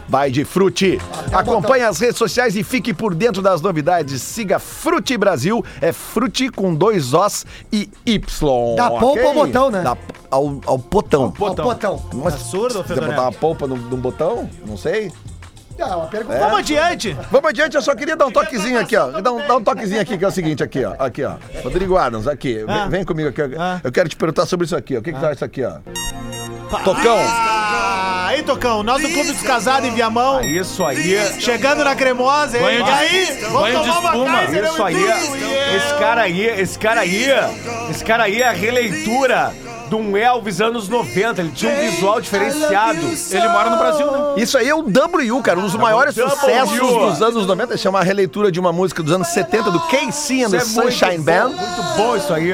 [0.08, 0.98] Vai de Frute.
[1.32, 4.22] Acompanhe as redes sociais e fique por dentro das novidades.
[4.22, 5.62] Siga Frute Brasil.
[5.80, 8.74] É Frute com dois Os e Y.
[8.76, 9.82] Da polpa ao botão, né?
[9.82, 9.96] Da-
[10.30, 11.22] ao, ao potão.
[11.24, 12.02] Ó, o potão.
[12.14, 14.48] Nossa, Absurdo, Quiser botar uma polpa num, num botão?
[14.66, 15.12] Não sei.
[15.80, 16.38] Ah, pergunta.
[16.38, 17.16] Vamos adiante.
[17.30, 19.20] Vamos adiante, eu só queria dar um toquezinho aqui, ó.
[19.20, 20.94] Dá um, dá um toquezinho aqui, que é o seguinte, aqui, ó.
[20.98, 21.34] Aqui, ó.
[21.62, 22.54] Rodrigo Adams, aqui.
[22.64, 22.86] Vem, Ah.
[22.88, 23.42] vem comigo aqui.
[23.58, 23.80] Ah.
[23.84, 25.00] Eu quero te perguntar sobre isso aqui, ó.
[25.00, 25.74] O que que tá isso aqui, ó?
[26.84, 27.16] Tocão.
[27.18, 30.40] Ah, aí, Tocão, nós do Clube dos Casados em Viamão.
[30.42, 31.18] Isso aí.
[31.40, 32.62] Chegando na cremosa, hein?
[32.62, 33.38] Banho de- aí?
[33.42, 34.38] Vamos banho de tomar uma espuma.
[34.38, 37.24] Kaiser, Isso aí, esse cara aí, esse cara aí,
[37.90, 39.52] esse cara aí é a releitura
[39.88, 41.40] de um Elvis anos 90.
[41.40, 42.98] Ele tinha um visual diferenciado.
[43.30, 44.18] Ele mora no Brasil, né?
[44.36, 46.34] Isso aí é o W, cara, um dos maiores W.
[46.36, 47.74] sucessos dos anos 90.
[47.74, 50.80] Isso é uma releitura de uma música dos anos 70 do KC and the Isso
[50.80, 51.48] é muito Sunshine bom, Band.
[51.50, 52.52] Muito bom isso aí.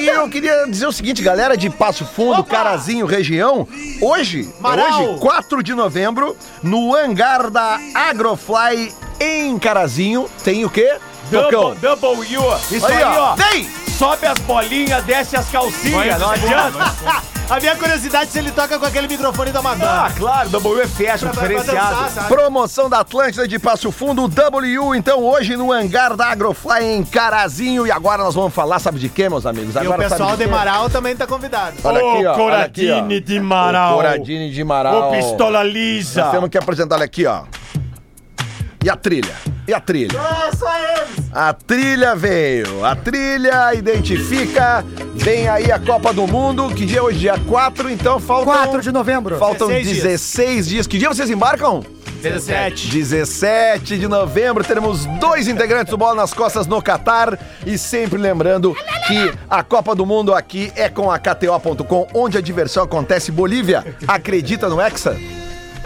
[0.00, 3.66] E eu queria dizer o seguinte, galera de Passo Fundo, Carazinho, região,
[4.00, 5.02] hoje, Maral.
[5.10, 10.96] hoje, 4 de novembro, no hangar da Agrofly em Carazinho, tem o quê?
[11.30, 11.74] Tocão.
[11.74, 12.56] Double, double U.
[12.70, 13.32] Isso Aí, ó.
[13.32, 13.34] ó.
[13.36, 13.85] Vem!
[13.98, 16.20] Sobe as bolinhas, desce as calcinhas.
[16.20, 17.26] Não adianta.
[17.48, 20.06] A minha curiosidade é se ele toca com aquele microfone da Madonna.
[20.06, 22.02] Ah, claro, WFS, diferenciado.
[22.02, 22.26] dançar?
[22.26, 27.86] Promoção da Atlântida de Passo Fundo, W, então hoje no hangar da Agrofly em Carazinho.
[27.86, 29.76] E agora nós vamos falar, sabe de quê, meus amigos?
[29.76, 30.44] E o Agora pessoal de?
[30.48, 31.76] Marau também tá convidado.
[31.84, 32.34] Olha aqui, ó.
[32.34, 32.96] olha aqui, ó.
[32.96, 33.92] Coradini de Marau.
[33.92, 35.08] O Coradini de Marau.
[35.08, 36.22] Ô, pistola lisa.
[36.22, 37.42] Nós temos que apresentar ele aqui, ó.
[38.86, 39.34] E a trilha?
[39.66, 40.20] E a trilha?
[41.32, 42.84] A trilha veio.
[42.84, 44.84] A trilha identifica.
[45.12, 46.72] Vem aí a Copa do Mundo.
[46.72, 47.18] Que dia é hoje?
[47.18, 48.54] Dia 4, então faltam.
[48.54, 49.36] 4 de novembro.
[49.38, 50.02] Faltam 16 dias.
[50.04, 50.86] 16 dias.
[50.86, 51.84] Que dia vocês embarcam?
[52.22, 52.88] 17.
[52.88, 58.72] 17 de novembro teremos dois integrantes do Bola nas Costas no Catar e sempre lembrando
[59.08, 63.32] que a Copa do Mundo aqui é com a KTO.com, onde a diversão acontece.
[63.32, 65.16] Bolívia, acredita no Hexa?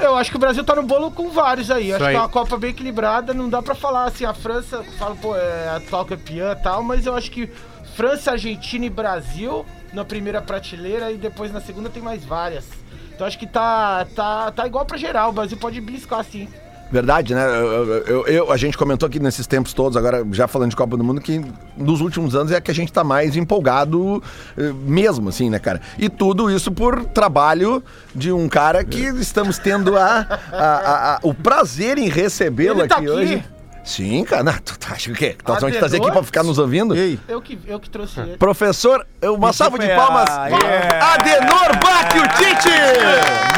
[0.01, 1.93] Eu acho que o Brasil tá no bolo com vários aí.
[1.93, 2.11] Acho aí.
[2.11, 3.35] que é uma Copa bem equilibrada.
[3.35, 6.83] Não dá pra falar assim, a França, fala, pô, é a atual campeã e tal,
[6.83, 7.51] mas eu acho que
[7.95, 12.67] França, Argentina e Brasil na primeira prateleira e depois na segunda tem mais várias.
[13.15, 15.31] Então acho que tá, tá, tá igual pra geral.
[15.31, 16.49] O Brasil pode beliscar assim.
[16.93, 17.45] Verdade, né?
[17.47, 20.97] Eu, eu- eu- a gente comentou aqui nesses tempos todos, agora já falando de Copa
[20.97, 21.41] do Mundo, que
[21.77, 24.21] nos últimos anos é que a gente tá mais empolgado
[24.59, 25.81] eh, mesmo, assim, né, cara?
[25.99, 27.83] E tudo isso por trabalho
[28.15, 32.97] de um cara que estamos tendo a, a- a- a- o prazer em recebê-lo tá
[32.97, 33.09] aqui, aqui?
[33.11, 33.45] hoje.
[33.85, 34.53] Sim, cara.
[34.65, 35.37] Tu tu acha o quê?
[35.43, 35.73] Te Adenor?
[35.79, 36.95] trazer aqui pra ficar nos ouvindo?
[36.95, 38.37] Eu que, eu que trouxe ele.
[38.37, 40.29] Professor, uma salva de palmas.
[40.29, 41.15] yeah.
[41.15, 42.71] Adenor Bach, o Tite!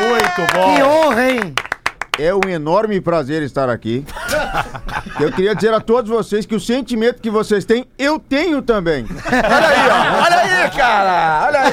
[0.01, 0.75] Muito bom.
[0.77, 1.55] Que honra, hein?
[2.19, 4.05] É um enorme prazer estar aqui.
[5.19, 9.07] Eu queria dizer a todos vocês que o sentimento que vocês têm, eu tenho também.
[9.27, 10.23] Olha aí, ó.
[10.23, 11.47] Olha aí, cara.
[11.47, 11.73] Olha aí.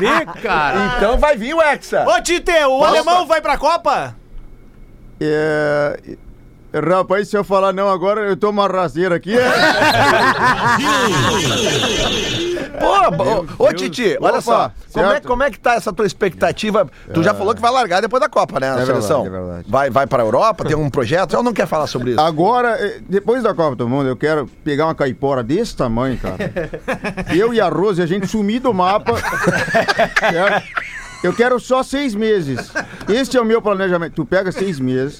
[0.00, 0.96] Vê, cara.
[0.96, 2.04] Então vai vir o Hexa.
[2.06, 4.14] Ô, Tite, o alemão vai pra Copa?
[5.18, 5.98] É...
[6.72, 9.34] Rapaz, se eu falar não agora, eu tomo uma rasteira aqui.
[12.86, 13.10] é?
[13.16, 14.72] Pô, ô, ô Titi, olha Opa, só.
[14.92, 16.88] Como é, como é que tá essa tua expectativa?
[17.12, 18.68] Tu já falou que vai largar depois da Copa, né?
[18.68, 19.26] A É verdade, seleção.
[19.26, 19.64] é verdade.
[19.68, 21.34] Vai, vai pra Europa, tem algum projeto?
[21.34, 22.20] Eu não quer falar sobre isso.
[22.20, 26.38] Agora, eh, depois da Copa do Mundo, eu quero pegar uma caipora desse tamanho, cara.
[27.34, 29.12] Eu e a Rose, a gente sumir do mapa.
[31.22, 32.72] Eu quero só seis meses.
[33.08, 34.14] Este é o meu planejamento.
[34.14, 35.18] Tu pega seis meses.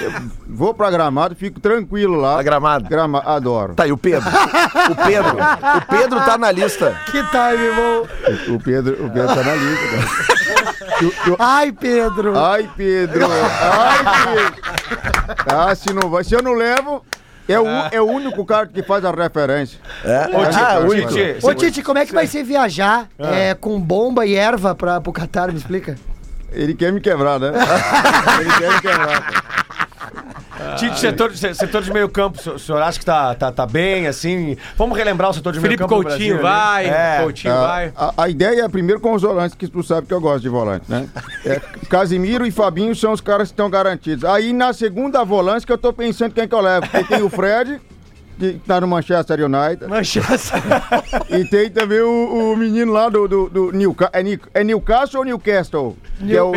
[0.00, 0.12] Eu
[0.48, 2.36] vou pra Gramado, fico tranquilo lá.
[2.36, 2.88] Tá gramado.
[2.88, 3.74] Grama, adoro.
[3.74, 4.28] Tá, e o Pedro?
[4.90, 5.36] O Pedro.
[5.36, 6.96] O Pedro tá na lista.
[7.06, 8.54] Que time, bom.
[8.54, 9.86] O Pedro, o Pedro tá na lista.
[9.88, 10.98] cara.
[10.98, 12.38] Tu- tu- Ai, Pedro.
[12.38, 13.26] Ai, Pedro.
[13.26, 14.54] Ai, Pedro.
[15.52, 16.24] Ah, se não vai.
[16.24, 17.04] Se eu não levo,
[17.48, 19.78] é o, é o único cara que faz a referência.
[20.04, 20.22] É?
[20.36, 21.46] Ô, Tite, ah, o Tite.
[21.46, 25.12] Ô, Tite, como é que vai ser viajar é, com bomba e erva pra, pro
[25.12, 25.48] Catar?
[25.52, 25.96] Me explica.
[26.52, 27.48] Ele quer me quebrar, né?
[28.40, 29.55] Ele quer me quebrar.
[30.76, 34.06] Tite, setor, se- setor de meio campo, o senhor- acha que tá, tá, tá bem,
[34.06, 34.56] assim?
[34.76, 36.88] Vamos relembrar o setor de Felipe meio campo do Coutinho Brasil ali?
[36.88, 37.22] vai, É.
[37.22, 37.92] Coutinho Ah, vai.
[37.96, 40.48] A, a ideia é primeiro com os volantes, que tu sabe que eu gosto de
[40.48, 41.08] volante, né?
[41.44, 44.24] É, Casimiro e Fabinho são os caras que estão garantidos.
[44.24, 46.86] Aí na segunda volante que eu tô pensando quem que eu levo.
[46.88, 47.80] Porque tem o Fred,
[48.38, 49.86] que tá no Manchester United.
[49.88, 50.60] Manchester.
[51.30, 55.20] E tem também o, o menino lá do, do, do Newca- é, Ni- é Newcastle
[55.20, 55.96] ou Newcastle?
[56.18, 56.52] Que é o-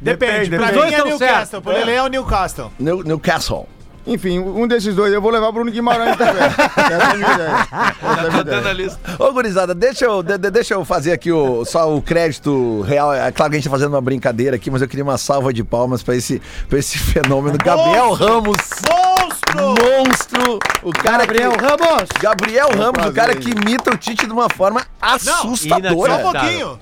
[0.00, 0.50] Depende.
[0.50, 0.56] Depende.
[0.56, 1.62] Pra Dois mim é Newcastle.
[1.62, 2.72] Pro Lele é o Newcastle.
[2.78, 3.66] New- Newcastle.
[4.06, 5.12] enfim, um desses dois.
[5.12, 6.42] Eu vou levar o Bruno Guimarães também.
[6.44, 7.50] Essa é a minha ideia.
[7.50, 8.98] Essa é a minha ideia.
[9.18, 13.12] Ô, gurizada, deixa eu, de- de- deixa eu fazer aqui o, só o crédito real.
[13.12, 15.52] É claro que a gente tá fazendo uma brincadeira aqui, mas eu queria uma salva
[15.52, 17.58] de palmas pra esse, pra esse fenômeno.
[17.58, 18.56] Gabriel Ramos.
[18.86, 19.74] Monstro!
[20.06, 20.58] Monstro!
[20.82, 22.08] O cara Gabriel que, Ramos.
[22.20, 26.12] Gabriel Ramos, o cara que imita o Tite de uma forma assustadora.
[26.22, 26.78] Só um pouquinho.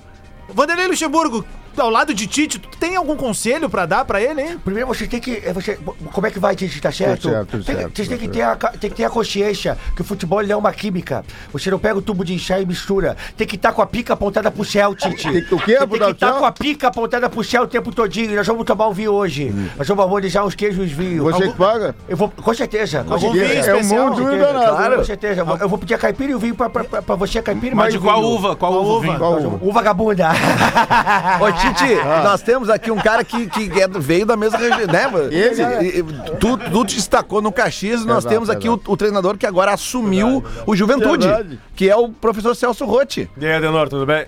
[0.49, 1.43] Vanderlei Luxemburgo,
[1.81, 4.59] ao lado de Tite, tu tem algum conselho pra dar pra ele, hein?
[4.63, 5.41] Primeiro você tem que.
[5.45, 5.77] é, Você,
[6.11, 6.79] como é que vai, Tite?
[6.81, 7.21] Tá certo?
[7.23, 9.09] Tudo certo, tudo tem, certo, Vocês têm tudo que, ter a, tem que ter a
[9.09, 11.23] consciência que o futebol ele é uma química.
[11.53, 13.15] Você não pega o tubo de enxar e mistura.
[13.37, 15.31] Tem que estar com a pica apontada pro céu, Tite.
[15.31, 15.77] Tem que- o quê?
[15.77, 16.39] Você tem que estar céu?
[16.39, 18.35] com a pica apontada pro céu o tempo todinho.
[18.35, 19.53] Nós vamos tomar um vinho hoje.
[19.77, 21.23] Nós vamos harmonizar uns queijos e os vinhos.
[21.23, 21.95] Você Algum- que paga?
[22.07, 23.03] Eu vou, com certeza.
[23.03, 23.53] Com Algum certeza.
[23.53, 24.09] vinho É um especial?
[24.09, 24.75] mundo danado.
[24.75, 25.41] claro, com certeza.
[25.41, 27.39] Eu vou- Eu vou pedir a caipira e o vinho pra, pra, pra, pra você,
[27.39, 28.33] a caipira e Mas de o qual vinho.
[28.35, 28.55] uva?
[28.55, 28.89] Qual uva?
[28.93, 29.17] o vinho?
[29.17, 29.59] Qual uva?
[29.61, 30.29] O vagabunda.
[31.41, 35.11] Ô, Tite, nós temos aqui um cara que, que é veio da mesma região, né?
[35.31, 35.87] Ele?
[35.87, 36.03] E- e-
[36.39, 39.45] Tu, tu te destacou no Caxias e nós Exato, temos aqui o, o treinador que
[39.45, 41.59] agora assumiu o Juventude, Verdade.
[41.75, 43.29] que é o professor Celso Rotti.
[43.37, 44.25] E aí, Adenor, tudo bem?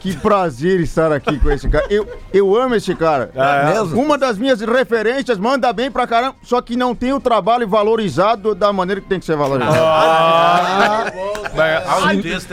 [0.00, 1.84] Que prazer estar aqui com esse cara.
[1.90, 3.30] Eu, eu amo esse cara.
[3.34, 4.00] É mesmo?
[4.02, 8.54] Uma das minhas referências, manda bem pra caramba, só que não tem o trabalho valorizado
[8.54, 9.76] da maneira que tem que ser valorizado.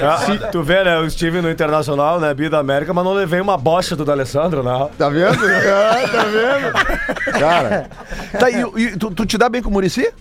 [0.03, 0.97] Ah, se- tu vê, né?
[0.97, 2.33] Eu estive no Internacional, né?
[2.33, 4.89] Bi da América, mas não levei uma bocha do D'Alessandro, né?
[4.97, 5.37] Tá vendo?
[5.67, 7.39] Ah, tá vendo?
[7.39, 7.89] Cara,
[8.39, 10.11] Tá, e, e tu, tu te dá bem com o Murici?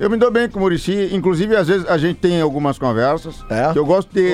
[0.00, 1.10] Eu me dou bem com o Murici.
[1.12, 3.44] Inclusive, às vezes a gente tem algumas conversas.
[3.50, 3.70] É?
[3.72, 4.32] Que eu gosto de.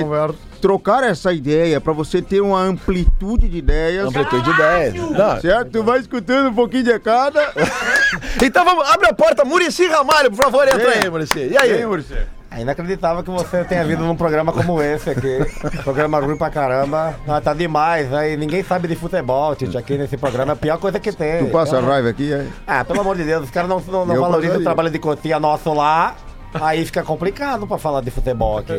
[0.61, 4.07] trocar essa ideia, pra você ter uma amplitude de ideias.
[4.07, 4.93] Amplitude de ideia.
[4.93, 5.41] Não.
[5.41, 5.71] Certo?
[5.71, 7.53] Tu vai escutando um pouquinho de cada.
[8.41, 11.03] Então vamos, abre a porta, Murici Ramalho, por favor, entra Vem.
[11.03, 11.39] aí, Murici.
[11.39, 11.73] E aí?
[11.73, 12.15] Vem, Muricy.
[12.57, 15.37] É inacreditável que você tenha vindo num programa como esse aqui.
[15.83, 17.13] programa ruim pra caramba.
[17.27, 20.53] Ah, tá demais, aí ninguém sabe de futebol, Tite, aqui nesse programa.
[20.53, 21.45] É a pior coisa que tem.
[21.45, 22.49] Tu passa Então, raiva aqui, aí.
[22.65, 25.39] Ah, pelo amor de Deus, os caras não, não, não valorizam o trabalho de cotinha
[25.39, 26.15] nosso lá.
[26.59, 28.73] Aí fica complicado pra falar de futebol aqui.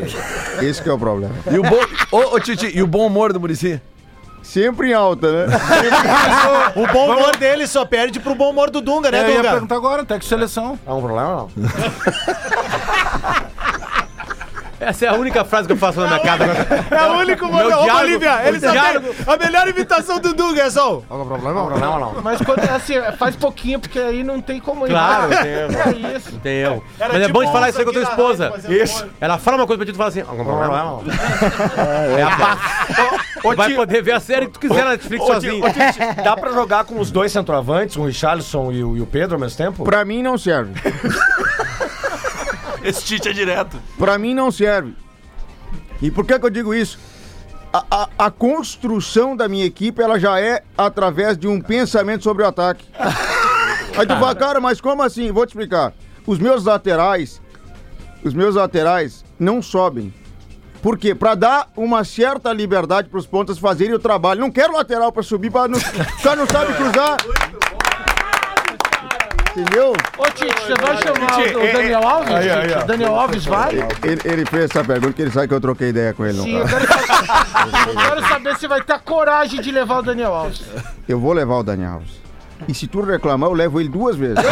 [0.61, 1.33] Esse que é o problema.
[1.49, 1.79] E o bom.
[2.11, 3.81] Ô, ô, Titi, e o bom humor do Murici?
[4.43, 5.47] Sempre em alta, né?
[6.75, 9.51] O bom humor dele só perde pro bom humor do Dunga, né, Eu ia Dunga?
[9.51, 10.79] perguntar agora, técnico de seleção.
[10.87, 11.51] É um problema não?
[14.81, 16.45] Essa é a única frase que eu faço na minha casa.
[16.91, 17.65] É o único Meu humor.
[17.67, 21.03] Ô, diálogo- Bolívia, ele o só diálogo- tem a melhor imitação do Dunga, é só.
[21.11, 22.23] Não é um problema não?
[22.23, 24.91] Mas quando, assim, faz pouquinho, porque aí não tem como ir.
[24.91, 25.41] Claro, mais.
[25.41, 25.73] tem erro.
[25.73, 26.33] É isso.
[26.41, 26.85] Tem erro.
[26.99, 28.45] Era Mas é tipo bom de falar isso aí com a tua aqui na esposa.
[28.51, 29.07] rádio fazendo Isso.
[29.21, 30.77] Ela fala uma coisa pra ti e tu fala assim, algum problema?
[30.79, 31.03] Não,
[32.19, 32.59] É a paz.
[33.57, 35.63] Vai poder ver a série que tu quiser na Netflix sozinho.
[36.23, 39.41] Dá pra jogar com os dois centroavantes, o Richarlison e o, e o Pedro ao
[39.41, 39.85] mesmo tempo?
[39.85, 40.73] Pra mim não serve.
[42.85, 43.77] Esse Tite é direto.
[43.99, 44.95] Pra mim não serve.
[46.01, 46.99] E por que, que eu digo isso?
[47.73, 52.43] A, a- a construção da minha equipe ela já é através de um pensamento sobre
[52.43, 52.87] o ataque.
[53.99, 55.31] Aí tu fala, cara, mas como assim?
[55.33, 55.93] Vou te explicar.
[56.27, 57.43] Os meus laterais,
[58.23, 60.15] os meus laterais não sobem.
[60.81, 61.13] Por quê?
[61.15, 64.41] Pra dar uma certa liberdade pros pontas fazerem o trabalho.
[64.41, 67.17] Não quero lateral pra subir, pra não, o cara não sabe cruzar.
[69.59, 69.93] Entendeu?
[70.17, 72.35] Ô, Tite, você vai chamar o, o Daniel Alves?
[72.35, 72.85] Tite?
[72.85, 73.75] O Daniel Alves vai?
[74.05, 76.39] Ele, ele fez essa pergunta que ele sabe que eu troquei ideia com ele.
[76.39, 76.87] Não, Sim, eu cara.
[76.87, 80.63] quero, saber, eu quero saber se vai ter a coragem de levar o Daniel Alves.
[81.09, 82.19] Eu vou levar o Daniel Alves.
[82.67, 84.39] E se tu reclamar, eu levo ele duas vezes.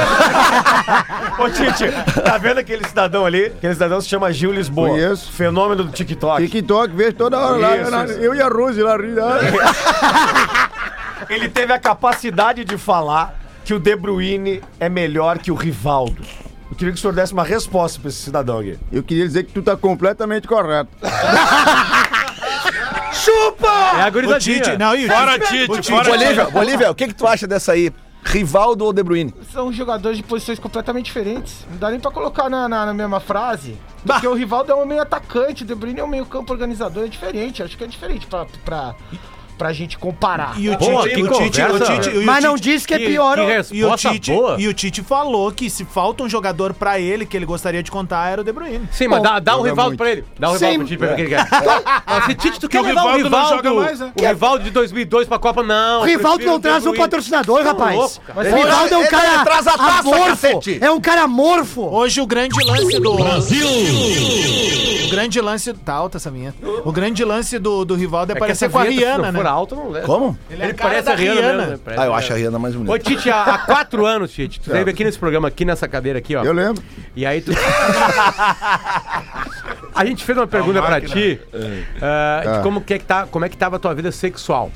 [1.38, 1.90] Ô, Tite,
[2.23, 3.47] tá vendo aquele cidadão ali?
[3.47, 4.90] Aquele cidadão se chama Gil Lisboa.
[4.90, 5.33] Conheço.
[5.33, 6.42] Fenômeno do TikTok.
[6.47, 7.77] TikTok, vejo toda hora lá.
[7.77, 8.12] Isso, na- isso.
[8.14, 9.21] Eu e a Rose lá rindo.
[11.29, 13.35] Ele teve a capacidade de falar
[13.66, 16.22] que o De Bruyne é melhor que o Rivaldo.
[16.70, 18.79] Eu queria que o senhor desse uma resposta pra esse cidadão aqui.
[18.92, 20.90] Eu queria dizer que tu tá completamente correto.
[23.98, 24.61] É a O gurizadinha.
[24.61, 27.14] Tite, não, e o Fora Tite, Tite, o Tite, fora Bolívia, Bolívia, o que, que
[27.14, 27.90] tu acha dessa aí?
[28.24, 29.35] Rivaldo ou De Bruyne?
[29.52, 31.64] São jogadores de posições completamente diferentes.
[31.70, 33.76] Não dá nem pra colocar na, na- na mesma frase.
[34.05, 37.05] Porque o Rivaldo é um meio atacante, o De Bruyne é um meio campo organizador.
[37.05, 38.94] É diferente, acho que é diferente pra, pra,
[39.57, 40.55] pra gente comparar.
[40.59, 41.23] E o Tite, o Tite,
[41.62, 42.01] o conversa.
[42.01, 43.37] Tite, o Mas não diz que é pior.
[43.37, 44.57] que E o, Tite, boa.
[44.59, 47.90] e o Tite falou que se falta um jogador pra ele que ele gostaria de
[47.90, 48.88] contar era o De Bruyne.
[48.92, 50.25] Sim, mas dá, dá um Rivaldo pra ele.
[50.38, 51.47] Dá um Rivaldo pro Tite pra ver o que ele quer.
[52.07, 54.12] Mas se Tite, tu quer o levar o Rivaldo mais, né?
[54.16, 56.03] o Rivaldo de 2002 pra Copa, não.
[56.03, 58.21] O Rivaldo não traz um patrocinador, Tá rapaz.
[58.35, 60.27] o Rivaldo é um cara traz a taça, amorfo.
[60.27, 60.79] cacete.
[60.81, 61.83] É um cara amorfo.
[61.83, 63.14] Hoje o grande lance do.
[63.16, 63.66] Brasil!
[65.07, 65.73] O grande lance.
[65.73, 66.55] Tá alta essa minha.
[66.85, 69.38] O grande lance do, do Rivaldo é, É parecer com a Rihanna, né?
[69.51, 70.07] Alto, não leva.
[70.07, 70.39] Como?
[70.51, 71.57] Ele, é Ele a cara parece da a Rihanna, Rihanna.
[71.59, 71.73] mesmo.
[71.73, 71.79] né?
[71.85, 72.99] Parece Ah, eu acho a Rihanna mais Ô, bonita.
[72.99, 76.35] Tite, há, há quatro anos, Tite, tu veio aqui nesse programa, aqui nessa cadeira aqui,
[76.37, 76.45] ó.
[76.45, 76.83] Eu lembro.
[77.15, 77.53] E aí tu.
[79.95, 81.41] a gente fez uma pergunta pra ti
[82.01, 82.61] ah, de Ah.
[82.63, 84.71] como, que é que tá, como é que tava a tua vida sexual,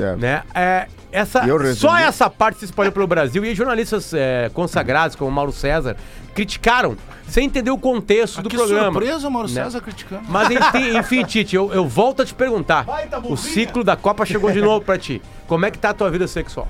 [0.00, 0.18] Certo.
[0.20, 0.42] né?
[0.54, 1.42] É, essa,
[1.74, 5.96] só essa parte se espalhou pelo Brasil e jornalistas é, consagrados, como Mauro César,
[6.34, 8.92] criticaram, sem entender o contexto do que programa.
[8.92, 9.64] surpresa o Mauro Né?
[9.64, 10.22] César criticando.
[10.28, 12.86] Mas enfim, enfim, Tite, eu, eu volto a te perguntar.
[13.24, 15.20] O ciclo da Copa chegou de novo pra ti.
[15.48, 16.68] Como é que tá a tua vida sexual?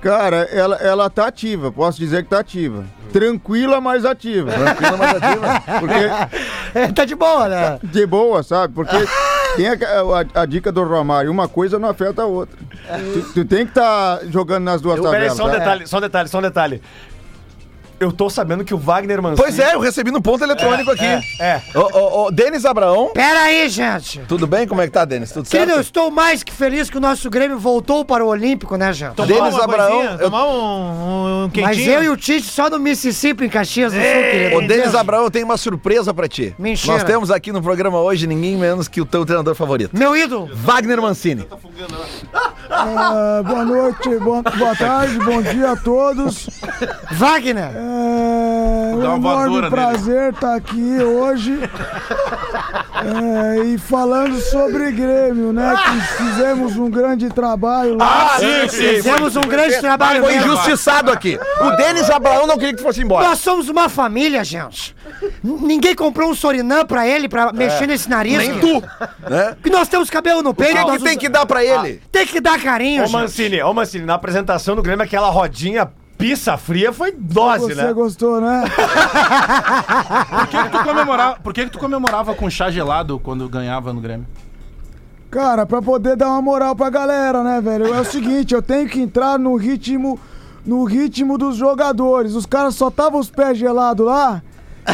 [0.00, 2.84] Cara, ela, ela tá ativa, posso dizer que tá ativa.
[3.12, 4.52] Tranquila, mas ativa.
[4.52, 5.62] Tranquila, mas ativa.
[5.80, 6.38] Porque
[6.78, 7.78] É, tá de boa, né?
[7.82, 8.74] de boa, sabe?
[8.74, 8.94] Porque
[9.56, 12.56] tem a, a- a dica do Romário, uma coisa não afeta a outra.
[13.14, 15.36] Tu, tu tem que estar jogando nas duas Eu, peraí, tabelas.
[15.36, 15.58] só um tá?
[15.58, 16.82] detalhe, só um detalhe, só um detalhe.
[17.98, 19.42] Eu tô sabendo que o Wagner Mancini...
[19.42, 21.04] Pois é, eu recebi no ponto eletrônico aqui.
[21.40, 21.62] É.
[21.74, 23.10] Ô, ô, ô, Denis Abraão.
[23.14, 24.20] Pera aí, gente.
[24.28, 24.66] Tudo bem?
[24.68, 25.32] Como é que tá, Denis?
[25.32, 25.86] Tudo Querido, eu certo?
[25.86, 29.14] estou mais que feliz que o nosso Grêmio voltou para o Olímpico, né, gente?
[29.14, 31.66] Tomar Denis uma Abraão, coisinha, eu- Tomar um, um quentinho.
[31.74, 34.56] Mas eu e o Tite só no Mississippi, em Caxias do Sul, querido.
[34.56, 34.94] Ô, Denis?
[34.94, 36.54] Abraão, eu tenho uma surpresa pra ti.
[36.58, 36.92] Mentira.
[36.92, 39.96] Nós temos aqui no programa hoje ninguém menos que o teu treinador favorito.
[39.96, 40.50] Meu ídolo.
[40.52, 41.46] Wagner Mancini.
[42.68, 46.48] Ah, boa noite, boa, boa tarde, bom dia a todos.
[47.12, 47.70] Wagner.
[47.74, 51.58] É um Dá uma voadora enorme prazer estar aqui hoje
[53.04, 55.74] é, e falando sobre Grêmio, né?
[55.76, 58.32] Que fizemos um grande trabalho lá.
[58.34, 58.88] Ah, sim, sim.
[58.96, 61.38] Fizemos um grande trabalho Foi injustiçado aqui.
[61.60, 63.28] O Denis Abraão não queria que fosse embora.
[63.28, 64.94] Nós somos uma família, gente.
[65.42, 68.38] Ninguém comprou um Sorinã pra ele, pra mexer nesse nariz.
[68.38, 68.82] Nem tu.
[69.28, 69.56] Né?
[69.62, 70.72] Que nós temos cabelo no O peito.
[70.76, 72.00] que, nós que tem usa- que dar pra ele?
[72.10, 73.12] Tem que dar carinho, Ô gente.
[73.12, 75.88] Mancini, ô Mancini, na apresentação do Grêmio, aquela rodinha
[76.26, 77.92] pizza fria foi dose, Você né?
[77.92, 78.64] gostou, né?
[80.28, 83.92] Por que, que tu comemorava, por que, que tu comemorava com chá gelado quando ganhava
[83.92, 84.26] no Grêmio?
[85.30, 87.94] Cara, pra poder dar uma moral pra galera, né, velho?
[87.94, 90.18] É o seguinte, eu tenho que entrar no ritmo
[90.64, 92.34] no ritmo dos jogadores.
[92.34, 94.42] Os caras só estavam os pés gelados lá.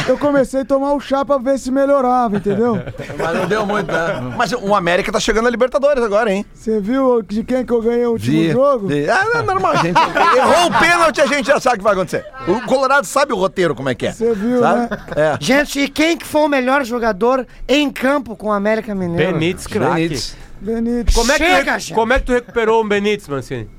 [0.07, 2.81] Eu comecei a tomar o chá pra ver se melhorava, entendeu?
[3.17, 4.33] Mas não deu muito, né?
[4.37, 6.45] Mas o América tá chegando na Libertadores agora, hein?
[6.53, 8.87] Você viu de quem que eu ganhei o último jogo?
[8.87, 9.09] Vi.
[9.09, 9.97] Ah, não, normal, gente.
[9.97, 12.25] Errou o pênalti, a gente já sabe o que vai acontecer.
[12.47, 14.11] O Colorado sabe o roteiro como é que é.
[14.11, 14.81] Você viu, Sabe?
[14.81, 14.89] né?
[15.15, 15.37] É.
[15.39, 19.33] Gente, e quem que foi o melhor jogador em campo com o América Mineiro?
[19.33, 19.93] Benítez, craque.
[19.93, 20.35] Benítez.
[20.59, 21.15] Benítez.
[21.15, 21.93] Como é, que tu Chega, gente.
[21.93, 23.69] como é que tu recuperou o Benítez, Mancini?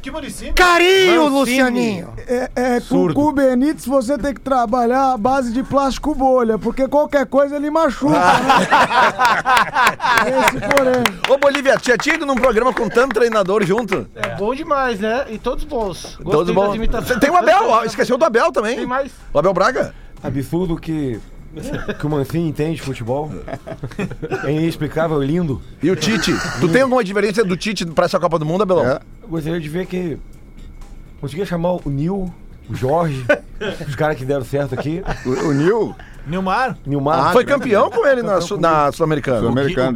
[0.00, 0.10] Que?
[0.52, 1.38] Carinho, Mancini.
[1.38, 2.08] Lucianinho.
[2.26, 6.88] É, é com, o Benítez você tem que trabalhar a base de plástico bolha, porque
[6.88, 8.20] qualquer coisa ele machuca, né?
[10.40, 11.04] Esse porém.
[11.28, 14.08] Ô, Bolívia, tinha tinha ido num programa com tanto treinador junto?
[14.14, 15.26] É bom demais, né?
[15.28, 16.18] E todos bons.
[16.22, 17.20] Gostei Todos imitações.
[17.20, 18.76] Tem o Abel, ó, esqueceu do Abel também.
[18.76, 19.12] Tem mais.
[19.32, 19.94] O Abel Braga?
[20.22, 21.18] Absurdo que,
[21.98, 23.30] que o Mancini entende de futebol.
[24.44, 25.60] É inexplicável, lindo.
[25.82, 26.32] E o Tite?
[26.60, 28.86] Tu tem alguma diferença do Tite pra essa Copa do Mundo, Abelão?
[28.86, 29.00] É.
[29.22, 30.16] Eu gostaria de ver que
[31.20, 32.32] conseguia chamar o Nil,
[32.68, 33.24] o Jorge,
[33.88, 35.02] os caras que deram certo aqui.
[35.26, 35.94] O, o Nil,
[36.26, 36.76] Nilmar?
[36.86, 39.40] Nilmar, Foi campeão com ele na, Su- na Sul-Americana.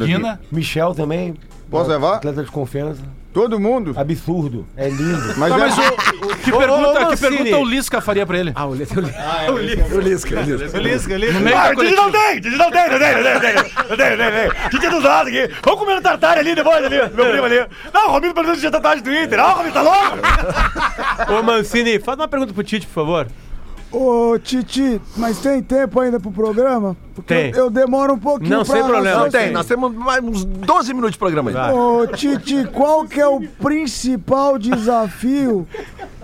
[0.05, 1.35] Guina, Michel também.
[1.69, 2.15] Posso levar?
[2.17, 3.01] Atleta de confiança.
[3.35, 3.93] Todo mundo.
[3.97, 4.65] Absurdo.
[4.77, 5.33] É lindo.
[5.35, 8.37] Mas, Tá, é- mas o, que, Ô, pergunta, ô, que pergunta o Lisca faria pra
[8.39, 8.53] ele?
[8.55, 8.97] Ah, o Lisca.
[9.01, 10.41] O Lisca, o Lisca.
[10.79, 11.33] Lisca, Lisca.
[11.33, 12.01] No meio da coletiva.
[12.01, 13.53] não tem, Didi não tem, não tem, não tem, não tem,
[13.89, 14.69] não tem, não tem.
[14.71, 15.53] Didi dos lados aqui.
[15.65, 17.65] Vamos comer no tartar ali depois, ali, meu primo ali.
[17.93, 19.37] Não, o Romino perguntou se tinha tatuagem do Inter.
[19.37, 21.37] Não, Romino, tá louco?
[21.37, 23.27] Ô, Mancini, faz uma pergunta pro Tite, por favor.
[23.95, 26.97] Ô, Titi, mas tem tempo ainda pro programa?
[27.13, 27.51] Porque Tem.
[27.51, 29.23] Eu, eu demoro um pouquinho Não, sem problema.
[29.23, 31.53] Não tem, nós temos mais uns 12 minutos de programa aí.
[31.53, 31.73] Vai.
[31.73, 35.65] Ô, Titi, qual que é o principal desafio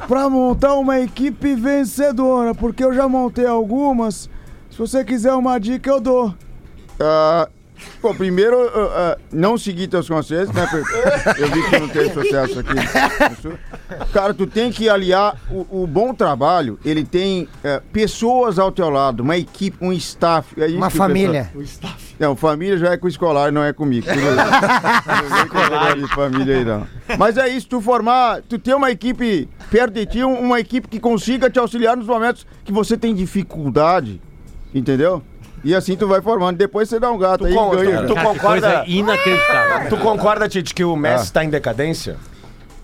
[0.07, 2.53] pra montar uma equipe vencedora?
[2.53, 4.29] Porque eu já montei algumas.
[4.69, 6.33] Se você quiser uma dica, eu dou.
[6.99, 7.47] ah,
[8.01, 10.67] Pô, primeiro, ah, ah, não seguir teus conselhos, né?
[10.69, 12.73] porque Eu vi que não teve sucesso aqui.
[14.13, 18.89] Cara, tu tem que aliar o, o bom trabalho, ele tem eh, pessoas ao teu
[18.89, 20.53] lado, uma equipe, um staff.
[20.59, 21.51] é Uma que o pessoal- família.
[22.19, 24.07] Não, família já é com o escolar, não é comigo.
[24.07, 26.87] Não- vem com família aí, não.
[27.17, 30.87] Mas é isso, tu formar, tu ter uma equipe perto de ti, um- uma equipe
[30.87, 34.21] que consiga te auxiliar nos momentos que você tem dificuldade,
[34.73, 35.21] entendeu?
[35.63, 38.03] E assim tu vai formando, depois você dá um gato aí con- ganha.
[38.03, 38.83] tu- concorda?
[38.87, 39.89] inacreditável.
[39.89, 41.33] Tu concorda, Tite, que o Messi Ah.
[41.33, 42.17] tá em decadência?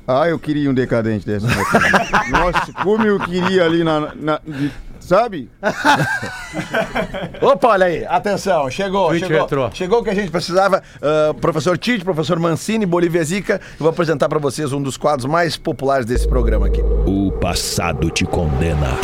[0.08, 1.46] Ah, eu queria um decadente desse.
[2.32, 4.14] Nossa, como eu queria ali na...
[4.16, 4.72] na- de-
[5.02, 5.50] sabe?
[7.42, 9.42] Opa, olha aí, atenção, chegou, Twitch chegou.
[9.42, 9.70] retrô.
[9.74, 10.82] Chegou o que a gente precisava.
[11.02, 13.56] Ah, professor Tite, professor Mancini, Bolívia Zica.
[13.56, 16.82] Eu vou apresentar pra vocês um dos quadros mais populares desse programa aqui.
[17.06, 18.98] O passado te condena.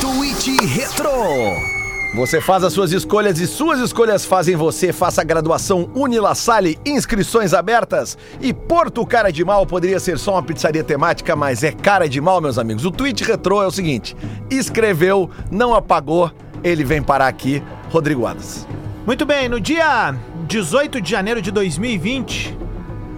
[0.00, 1.83] Tweet Retro.
[2.14, 4.92] Você faz as suas escolhas e suas escolhas fazem você.
[4.92, 8.16] Faça a graduação Unila Salle, inscrições abertas.
[8.40, 12.20] E Porto Cara de Mal poderia ser só uma pizzaria temática, mas é cara de
[12.20, 12.84] mal, meus amigos.
[12.84, 14.16] O tweet retrô é o seguinte:
[14.48, 16.30] escreveu, não apagou,
[16.62, 17.60] ele vem parar aqui.
[17.90, 18.66] Rodrigo Adas.
[19.04, 20.14] Muito bem, no dia
[20.46, 22.56] 18 de janeiro de 2020,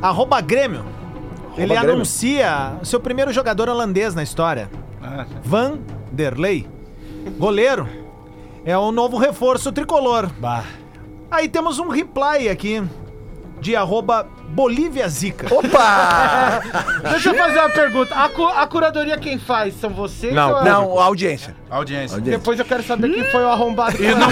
[0.01, 0.85] arroba Grêmio,
[1.57, 1.93] ele Grêmio.
[1.93, 4.69] anuncia o seu primeiro jogador holandês na história,
[5.03, 5.79] Ah, Van
[6.11, 6.67] der Ley,
[7.39, 7.87] goleiro,
[8.67, 10.29] é o novo reforço tricolor.
[11.31, 12.83] Aí temos um reply aqui
[13.61, 15.47] de arroba Bolívia Zica.
[15.55, 16.63] Opa!
[17.11, 18.15] Deixa eu fazer uma pergunta.
[18.15, 19.75] A, cu- a curadoria quem faz?
[19.79, 20.33] São vocês?
[20.33, 21.55] Não, ou é- Não, audiência.
[21.69, 22.21] audiência.
[22.21, 23.97] Depois eu quero saber quem foi o arrombado.
[24.03, 24.29] E não,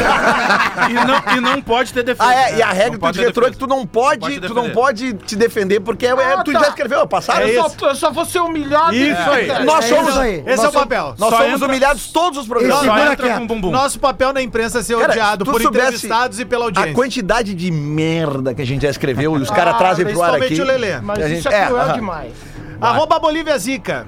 [0.88, 2.28] e, não, e não pode ter defesa.
[2.28, 3.66] Ah, é, e a regra Não do pode tweet ter retrô é que defesa.
[3.66, 4.74] tu não pode, Pode tu não defender.
[4.74, 6.60] pode te defender, porque é, é- Ah, tu tá.
[6.60, 7.42] já escreveu, é passado.
[7.42, 7.76] É eu, isso.
[7.78, 8.94] só, eu só vou ser humilhado.
[8.94, 9.64] Isso aí.
[9.64, 10.42] Nós É somos isso aí.
[10.46, 11.14] Esse é o nós papel.
[11.18, 12.76] Nós Só somos entra- humilhados todos os programas.
[12.78, 13.70] Só Segura entra aqui, com bumbum.
[13.70, 16.64] Nosso papel na imprensa é ser Cara, odiado se tu por soubesse entrevistados e pela
[16.64, 16.94] A audiência.
[16.94, 20.38] quantidade de merda que a gente já escreveu e os Ah, caras trazem pro ar
[20.38, 20.60] principalmente aqui.
[20.62, 21.00] o Lelê.
[21.00, 21.92] Mas A gente- isso é cruel aham.
[21.94, 22.32] demais.
[22.80, 24.06] Arroba Bolívia Zica.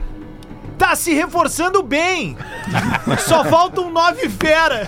[0.79, 2.37] Tá se reforçando bem.
[3.27, 4.87] Só falta um nove fera.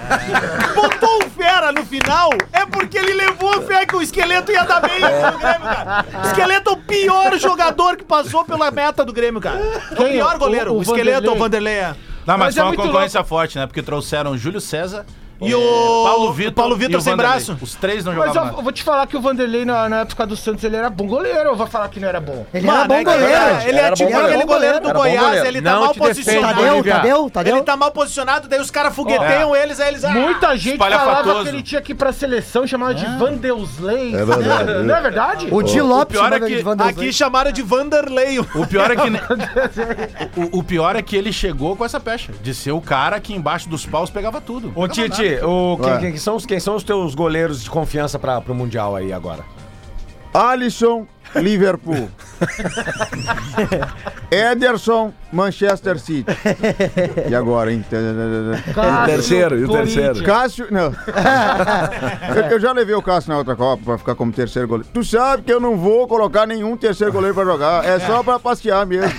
[0.74, 4.64] Botou um fera no final é porque ele levou a fé que o esqueleto ia
[4.64, 6.04] dar bem no Grêmio, cara.
[6.26, 9.59] Esqueleto é o pior jogador que passou pela meta do Grêmio, cara.
[9.92, 10.12] O Quem?
[10.12, 10.72] pior goleiro.
[10.72, 11.36] O- O, o esqueleto Vanderlei?
[11.36, 11.74] o Vanderlei.
[11.74, 11.94] é.
[12.26, 13.66] Não, mas, Mas foi é uma concorrência forte, né?
[13.66, 15.06] Porque trouxeram Júlio César
[15.41, 15.61] E o
[16.05, 17.36] Paulo Vitor, Paulo e Vitor o sem Vanderlei.
[17.45, 17.59] braço.
[17.62, 18.59] Os três não Mas jogavam eu, nada.
[18.59, 21.07] eu vou te falar que o Vanderlei, na, na época do Santos, ele era bom
[21.07, 21.51] goleiro.
[21.51, 22.45] Ou vai falar que não era bom?
[22.53, 23.68] Ele Mano, era bom é que- goleiro.
[23.68, 24.47] Ele é Era tipo bom aquele goleiro.
[24.49, 25.47] goleiro do Era bom Goiás, goleiro.
[25.47, 26.55] ele tá Não mal te defende, posicionado.
[26.57, 26.95] Tadeu, Olivia.
[26.95, 27.57] Tadeu, Tadeu.
[27.57, 30.05] Ele tá mal posicionado, daí os caras fogueteiam eles, aí eles.
[30.05, 31.22] ah, Muita gente espalhafatoso.
[31.24, 34.14] falava que ele tinha que ir pra seleção, chamava de Vandeusley.
[34.16, 34.72] É verdade.
[34.82, 35.49] Não é verdade?
[35.51, 36.95] O Di Lopes pior é chamava que de Vanderlei.
[36.95, 38.39] Aqui chamaram de Vanderlei.
[38.41, 39.09] O pior é que.
[39.11, 39.20] ne-
[40.36, 42.32] o, o pior é que ele chegou com essa pecha.
[42.43, 44.68] De ser o cara que embaixo dos paus pegava tudo.
[44.74, 44.95] Ô, Pegava
[45.37, 45.99] O, quem, Ué.
[45.99, 49.45] quem são os, quem são os teus goleiros de confiança pra, pro Mundial aí agora?
[50.33, 51.07] Alisson,
[51.37, 52.09] Liverpool.
[54.31, 56.31] Ederson, Manchester City.
[57.29, 57.85] E agora, hein?
[58.74, 60.22] Cássio, terceiro, e o terceiro?
[60.22, 60.95] Cássio, não.
[62.35, 64.89] eu, eu já levei o Cássio na outra Copa pra ficar como terceiro goleiro.
[64.93, 67.85] Tu sabe que eu não vou colocar nenhum terceiro goleiro pra jogar.
[67.85, 69.11] É só pra passear mesmo.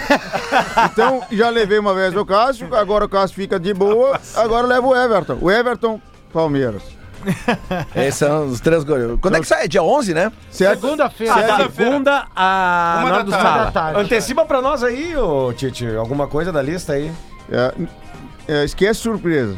[0.91, 4.20] Então, já levei uma vez o Cássio, agora o Cássio fica de boa.
[4.36, 5.38] Agora eu levo o Everton.
[5.41, 6.01] O Everton,
[6.32, 6.99] Palmeiras.
[7.95, 9.20] Esses são os três goleiros.
[9.22, 9.67] Quando é que sai?
[9.67, 10.32] Dia 11, né?
[10.49, 11.34] Segunda-feira.
[11.72, 13.43] Segunda a Uma do tarde.
[13.47, 13.65] sala.
[13.65, 13.99] da tarde.
[14.01, 17.11] Antecipa pra nós aí, ô Tite, alguma coisa da lista aí.
[17.51, 17.74] É,
[18.47, 19.57] é, esquece surpresa.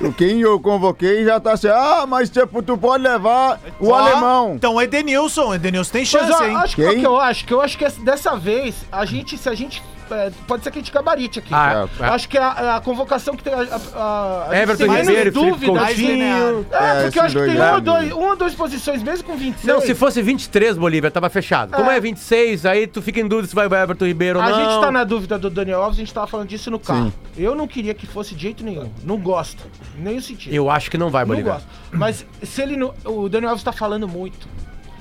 [0.00, 3.94] O Quem eu convoquei já tá assim, ah, mas tipo, tu pode levar o Ó,
[3.94, 4.54] alemão.
[4.54, 5.54] Então, Edenilson.
[5.54, 6.56] Edenilson tem Mas chance, ó, hein?
[6.56, 7.00] acho que, Quem?
[7.00, 9.82] que eu acho que eu acho que essa- dessa vez a gente, se a gente
[9.82, 10.01] é,
[10.46, 11.48] pode ser que a gente gabarite aqui.
[11.52, 12.04] Ah, É.
[12.06, 13.58] Acho que a, a convocação que tem a,
[13.94, 15.72] a, a Everton gente tem Ribeiro, dúvida.
[15.78, 16.66] Coutinho.
[16.70, 19.24] É, É, porque eu acho que tem uma ou, dois, uma ou duas posições, mesmo
[19.24, 19.64] com 26.
[19.64, 21.72] Não, se fosse 23, Bolívia, tava fechado.
[21.72, 24.48] Como é 26, aí tu fica em dúvida se vai o Everton Ribeiro ou A
[24.50, 24.58] não.
[24.58, 27.12] gente tá na dúvida do Daniel Alves, a gente tava falando disso no carro.
[27.36, 28.90] Eu não queria que fosse de jeito nenhum.
[29.04, 29.62] Não gosto.
[29.98, 30.52] Nem o sentido.
[30.52, 31.52] Eu acho que não vai, não Bolívia.
[31.54, 31.66] gosto.
[31.90, 32.92] Mas se ele não.
[33.04, 34.48] O Daniel Alves tá falando muito.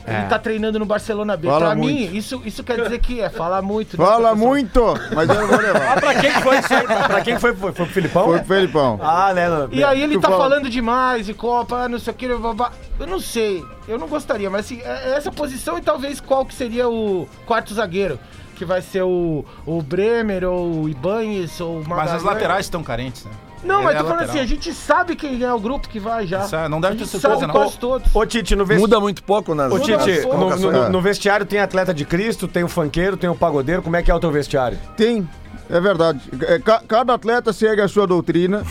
[0.06, 0.20] É.
[0.20, 1.48] Ele tá treinando no Barcelona B.
[1.48, 1.94] Fala pra muito.
[2.12, 4.00] mim, isso, isso quer dizer que é falar muito.
[4.00, 4.82] né, Fala muito,
[5.16, 5.96] mas eu não vou levar.
[6.02, 6.88] Pra quem que foi isso aí?
[6.88, 7.54] Pra quem que foi?
[7.56, 8.26] Foi, foi pro Filipão?
[8.26, 9.00] Foi pro Felipão.
[9.02, 9.48] Ah, né?
[9.50, 12.26] no- E aí ele Tu tá fala- falando demais e Copa, não sei o que.
[12.26, 16.46] Eu não sei, eu não gostaria, mas assim, é- é essa posição e talvez qual
[16.46, 18.20] que seria o quarto zagueiro.
[18.56, 22.84] Que vai ser o, o Bremer ou o Ibanez ou o Mas as laterais estão
[22.84, 23.32] carentes, né?
[23.64, 24.30] Não, mas é tô falando lateral.
[24.30, 26.42] assim, a gente sabe quem é o grupo que vai já.
[26.42, 27.54] Sabe, não deve a ter gente surpresa, sabe não.
[27.60, 28.16] quase todos.
[28.16, 28.82] Ô, Tite, no vestiário.
[28.82, 32.64] Muda muito pouco nas Ô, Tite, no, no- no- vestiário tem atleta de Cristo, tem
[32.64, 33.82] o funkeiro, tem o pagodeiro.
[33.82, 34.78] Como é que é o teu vestiário?
[34.98, 35.28] Tem,
[35.70, 36.20] é verdade.
[36.48, 38.64] É, ca- cada atleta segue a sua doutrina,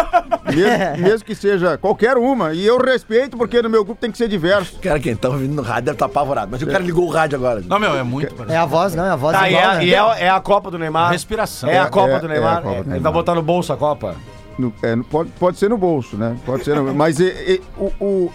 [0.50, 2.52] mesmo, mesmo que seja qualquer uma.
[2.52, 4.78] E eu respeito, porque no meu grupo tem que ser diverso.
[4.80, 6.48] Cara, quem tá ouvindo no rádio deve estar apavorado.
[6.50, 7.62] Mas o cara ligou o rádio agora.
[7.66, 8.34] Não, meu, é muito.
[8.50, 9.84] É a voz, não, é a voz Tá, e igual, é, né?
[9.84, 11.10] e é, é a Copa do Neymar.
[11.12, 11.68] Respiração.
[11.68, 12.58] É a É, Copa é, do é Neymar.
[12.58, 13.12] a Copa do Ele vai Neymar.
[13.12, 14.14] botar no bolso a Copa.
[14.60, 16.36] No- é, no- pode, pode ser no bolso, né?
[16.44, 18.32] Pode ser no, Mas é, é, o, o-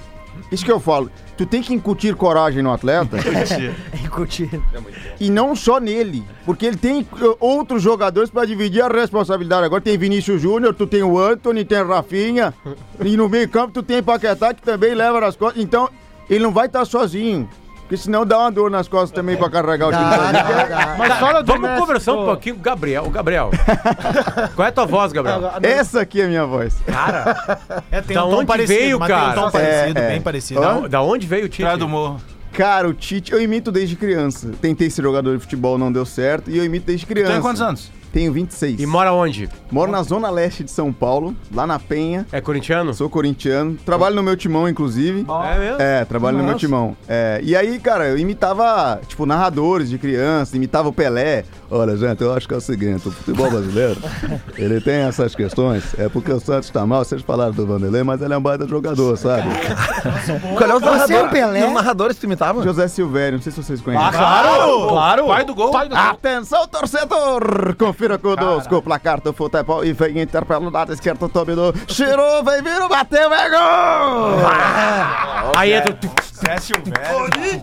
[0.51, 1.09] isso que eu falo.
[1.37, 3.17] Tu tem que incutir coragem no atleta.
[4.09, 4.49] Curtir.
[5.19, 9.65] E não só nele, porque ele tem uh, outros jogadores para dividir a responsabilidade.
[9.65, 12.53] Agora tem Vinícius Júnior, tu tem o Anthony, tem Rafinha,
[13.03, 15.61] e no meio campo tu tem Paquetá que também leva nas costas.
[15.63, 15.89] Então,
[16.29, 17.47] ele não vai estar sozinho,
[17.87, 20.03] porque senão dá uma dor nas costas também para carregar o time.
[20.03, 20.33] Dá, sozinho.
[20.33, 20.95] dá, dá.
[20.97, 23.03] Mas fala do Vamos Messi, conversar um pouquinho com o Gabriel.
[23.05, 23.51] O Gabriel.
[24.55, 25.51] Qual é a tua voz, Gabriel?
[25.61, 26.75] Essa aqui é a minha voz.
[27.91, 29.41] É, tem Da um tom onde parecido, veio, mas tem um cara?
[29.41, 30.09] tom parecido, É, é.
[30.09, 30.63] bem parecido.
[30.63, 30.81] Hã?
[30.81, 31.61] Da, da onde veio o Tite?
[31.61, 32.19] Praia do Morro.
[32.53, 34.49] Cara, o Tite, eu imito desde criança.
[34.61, 37.33] Tentei ser jogador de futebol, não deu certo, e eu imito desde criança.
[37.33, 37.91] Tem quantos anos?
[38.15, 38.79] Tenho 26.
[38.79, 39.49] E mora onde?
[39.69, 42.25] Moro na zona leste de São Paulo, lá na Penha.
[42.31, 42.93] É corintiano?
[42.93, 43.75] Sou corintiano.
[43.85, 45.25] Trabalho no meu timão, inclusive.
[45.43, 45.81] É mesmo?
[45.81, 46.65] É, trabalho no meu Nossa.
[46.65, 46.95] timão.
[47.09, 51.43] É, e aí, cara, eu imitava, tipo, narradores de criança, imitava o Pelé.
[51.69, 53.99] Olha, gente, eu acho que é o seguinte, o futebol brasileiro,
[54.55, 55.83] ele tem essas questões.
[55.99, 58.65] É porque o Santos tá mal, vocês falaram do Vanderlei, mas ele é um baita
[58.65, 59.49] jogador, sabe?
[60.55, 61.31] Qual é é o narradores?
[61.31, 61.67] Pelé?
[61.67, 62.63] Os narradores que tu imitava?
[62.63, 64.07] José Silvério, não sei se vocês conhecem.
[64.07, 64.87] Ah, claro!
[64.87, 65.27] Claro!
[65.27, 65.71] Pai do gol.
[65.71, 66.03] Pai do gol.
[66.05, 67.75] Atenção, torcedor!
[67.77, 71.73] Confira conosco o placar do futebol e vem Inter pelo lado esquerdo, dominou.
[71.87, 74.39] Cheirou, vem vindo, bateu, é gol!
[75.55, 75.97] Aí entra.
[76.33, 77.61] Zé Silvério.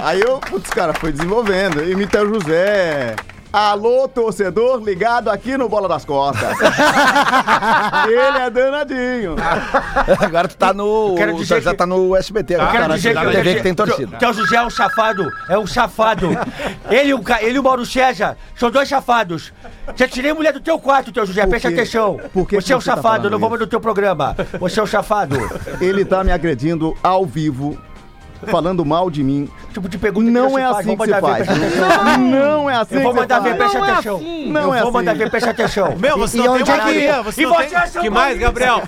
[0.00, 1.82] Aí eu, putz, cara, foi desenvolvendo.
[1.88, 3.16] Imita o José.
[3.50, 6.54] Alô, torcedor, ligado aqui no Bola das Costas.
[8.06, 9.36] Ele é danadinho.
[10.20, 11.14] Agora tu tá no.
[11.16, 12.54] quero o dizer já que- tá no SBT.
[12.56, 14.16] Eu Agora quero tá na dizer que, TV que tem torcida.
[14.18, 16.28] Que é o José é um chafado, é um chafado.
[16.90, 19.50] Ele e o, Ca- ele e o Mauro César são dois chafados.
[19.96, 21.66] Já tirei mulher do teu quarto, teu José, quê?
[21.68, 22.20] atenção.
[22.34, 24.36] Por que você que é um você tá chafado, eu não mais no teu programa.
[24.60, 25.36] Você é um chafado.
[25.80, 27.78] Ele tá me agredindo ao vivo,
[28.46, 29.48] falando mal de mim.
[29.72, 31.46] Tipo de pergunta Não que é você assim que Vou ver, faz.
[32.18, 33.58] Não é assim Eu vou que se mandar ver, faz.
[33.72, 34.50] presta Não é assim.
[34.50, 35.18] Não eu é vou mandar assim.
[35.18, 35.96] ver, presta atenção.
[35.98, 37.22] Meu, você E não tem onde é que- maioria.
[37.22, 37.68] Você E não tem...
[37.68, 38.82] vocês são Que mais, Gabriel?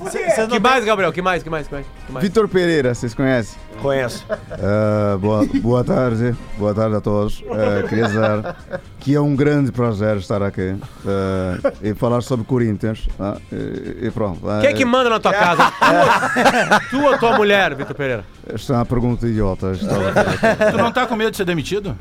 [0.50, 1.12] Que mais, Gabriel?
[1.12, 1.86] Que mais, que mais, que mais?
[2.22, 3.58] Vitor Pereira, vocês conhecem?
[3.80, 4.26] Conheço.
[4.28, 7.42] Ah, boa, boa tarde, boa tarde a todos.
[7.50, 8.54] Ah, queria dizer
[8.98, 10.76] que é um grande prazer estar aqui
[11.06, 13.08] ah, e falar sobre Corinthians.
[13.50, 14.40] e, e pronto.
[14.60, 15.70] Quem é que manda na tua casa?
[15.70, 18.24] Tua, tu ou tua mulher, Vitor Pereira?
[18.52, 19.72] Esta é uma pergunta idiota.
[19.72, 20.70] estava.
[20.72, 21.96] Tu não tá com medo de ser demitido?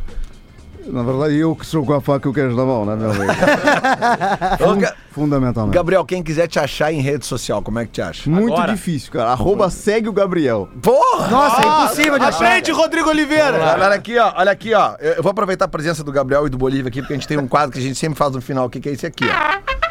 [0.85, 3.11] Na verdade, eu que sou com a faca e o queijo na mão, né, meu
[3.11, 3.31] amigo?
[4.81, 5.75] Ga- Fundamentalmente.
[5.75, 8.27] Gabriel, quem quiser te achar em rede social, como é que te acha?
[8.29, 8.71] Muito Agora.
[8.73, 9.29] difícil, cara.
[9.31, 10.67] Arroba segue o Gabriel.
[10.81, 11.27] Porra!
[11.27, 12.45] Nossa, é impossível de achar.
[12.47, 13.57] Aprende, Rodrigo Oliveira!
[13.59, 14.33] Olha olha aqui, ó.
[14.35, 14.95] Olha aqui, ó.
[14.99, 17.27] Eu eu vou aproveitar a presença do Gabriel e do Bolívia aqui, porque a gente
[17.27, 18.65] tem um quadro que a gente sempre faz no final.
[18.65, 19.88] O que, que é esse aqui, ó?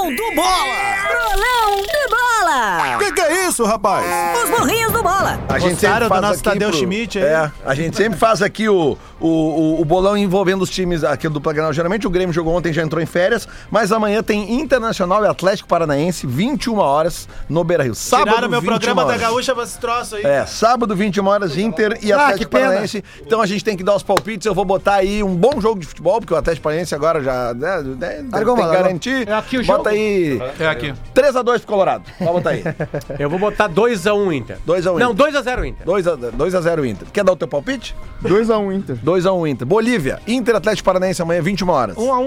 [0.00, 0.64] Bolão do Bola!
[1.12, 2.98] Bolão do Bola!
[2.98, 4.06] Que que é isso, rapaz?
[4.42, 5.38] Os burrinhos do Bola!
[5.46, 7.24] A gente Gostaram do nosso Tadeu Schmidt aí?
[7.24, 11.28] É, a gente sempre faz aqui o, o, o, o bolão envolvendo os times aqui
[11.28, 11.72] do Granal.
[11.72, 15.68] Geralmente o Grêmio jogou ontem, já entrou em férias, mas amanhã tem Internacional e Atlético
[15.68, 17.94] Paranaense, 21 horas no Beira-Rio.
[17.94, 19.20] Sábado, Tiraram meu 21 programa da horas.
[19.20, 20.24] Gaúcha pra esse troço aí.
[20.24, 22.66] É, sábado, 21 horas, Inter e Ah, Atlético pena.
[22.68, 23.04] Paranaense.
[23.20, 24.46] Então a gente tem que dar os palpites.
[24.46, 27.52] Eu vou botar aí um bom jogo de futebol, porque o Atlético Paranaense agora já
[27.52, 28.56] né, né, tem que largou.
[28.56, 29.28] garantir.
[29.28, 30.44] É aqui o Bota jogo?
[30.44, 30.94] aí É aqui.
[31.14, 32.04] 3x2 pro Colorado.
[32.18, 32.62] Pode botar aí.
[33.18, 34.58] Eu vou botar 2x1 Inter.
[34.66, 35.26] 2x1 Não, Inter.
[35.42, 35.86] 2x0 Inter.
[35.86, 37.08] 2x0 Inter.
[37.12, 37.94] Quer dar o teu palpite?
[38.22, 38.96] 2x1 Inter.
[38.96, 39.66] 2x1 Inter.
[39.66, 41.96] Bolívia, Inter Atlético Paranaense amanhã, 21 horas.
[41.96, 42.18] Um a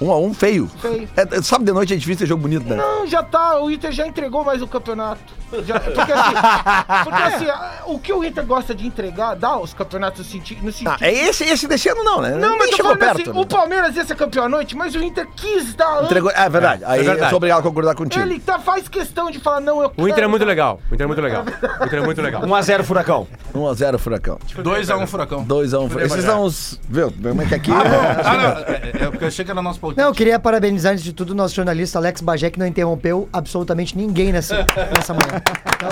[0.00, 0.66] um feio.
[0.66, 0.70] 1x1 feio.
[0.80, 1.08] Feio.
[1.16, 2.76] É, é, sábado de noite é difícil ter jogo bonito, né?
[2.76, 3.60] Não, já tá.
[3.60, 5.34] O Inter já entregou mais o campeonato.
[5.64, 6.34] Já- porque assim,
[7.04, 10.62] porque assim, a- o que o Inter gosta de entregar, dá os campeonatos no sentido.
[10.64, 12.30] No sentido Ah, é esse, esse desse ano não, né?
[12.30, 13.20] Não, Nem mas chegou perto.
[13.22, 13.40] assim, né?
[13.40, 16.04] o Palmeiras ia ser campeão à noite, mas o Inter quis dar.
[16.04, 16.30] Entregou...
[16.30, 16.82] É verdade.
[16.84, 17.20] Aí verdade.
[17.22, 18.24] eu sou obrigado a concordar contigo.
[18.24, 20.80] Ele tá, faz questão de falar, não, eu O Inter é quero muito legal.
[20.90, 21.44] O Inter é muito legal.
[21.80, 22.42] O Inter é muito legal.
[22.42, 23.26] 1x0 Furacão.
[23.54, 24.38] 1x0 Furacão.
[24.58, 25.44] 2x1 Furacão.
[25.46, 26.06] 2x1 Furacão.
[26.06, 26.80] Esses são os...
[26.88, 27.12] Viu?
[27.22, 27.70] Como é que aqui...
[27.70, 30.92] Ah, é- não, é, é porque eu achei que era nosso Não, eu queria parabenizar
[30.92, 34.64] antes de tudo o nosso jornalista Alex Bagé, que não interrompeu absolutamente ninguém nessa,
[34.96, 35.42] nessa manhã.
[35.76, 35.90] Então,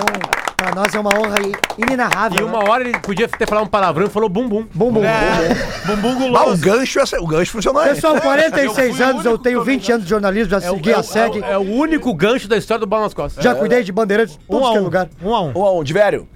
[0.57, 1.35] pra nós é uma honra
[1.77, 2.39] inenarrável.
[2.39, 4.65] E uma hora ele podia ter falado um palavrão e falou bum bum.
[4.73, 5.53] Bum, bum, É,
[5.85, 6.01] bum, bum.
[6.13, 6.61] bumbum Ah, o guloso.
[6.63, 7.93] gancho, essa- o gancho funcionou aí.
[7.93, 11.03] Pessoal, 46 Eu anos, eu tenho que 20 anos de jornalismo, já segui é, a
[11.03, 13.43] SEG, é o único gancho da história do Bola nas Costas.
[13.43, 14.83] já cuidei de bandeirantes, Um tudo a que é um.
[14.83, 15.09] lugar.
[15.23, 15.53] Um a um.
[15.53, 16.27] 1x1, de velho.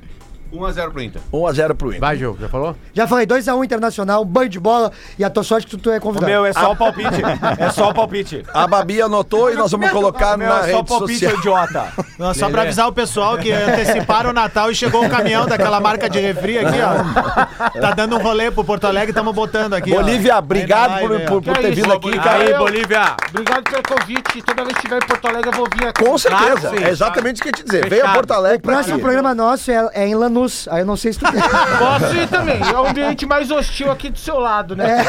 [0.53, 1.21] 1x0 pro Inter.
[1.31, 1.99] 1x0 pro Inter.
[1.99, 2.75] Vai, Gil, já falou?
[2.93, 5.97] Já falei, 2x1 Internacional, banho de bola, e a tua sorte que tu, tu é
[5.97, 6.31] O convidado.
[6.31, 7.09] meu é só o palpite.
[7.59, 8.43] É só o palpite.
[8.53, 11.19] A Babi anotou e nós vamos colocar O meu na é só o rede palpite,
[11.19, 11.39] social.
[11.39, 11.87] idiota.
[12.17, 15.79] Não, só pra avisar o pessoal que anteciparam o Natal e chegou o caminhão daquela
[15.79, 17.69] marca de refri aqui, ó.
[17.79, 19.91] Tá dando um rolê pro Porto Alegre, estamos botando aqui.
[19.91, 19.95] ó.
[19.95, 21.41] Bolívia, Aí obrigado na por, por, ó.
[21.41, 22.23] por ter é vindo aqui, obrigado.
[22.23, 22.43] cara.
[22.43, 23.15] Aí, Bolívia.
[23.29, 24.41] Obrigado pelo convite.
[24.41, 26.03] Toda vez que estiver em Porto Alegre, eu vou vir aqui.
[26.03, 26.69] Com certeza.
[26.69, 26.83] Sim.
[26.83, 27.77] é exatamente isso que eu ia te dizer.
[27.83, 27.89] Fechado.
[27.89, 29.03] Veio a Porto Alegre O pra próximo aqui.
[29.03, 30.38] programa nosso é, é em Lanús,
[30.69, 31.41] aí eu não sei se tu quer.
[31.79, 32.59] Posso ir também.
[32.61, 35.03] É o ambiente mais hostil aqui do seu lado, né?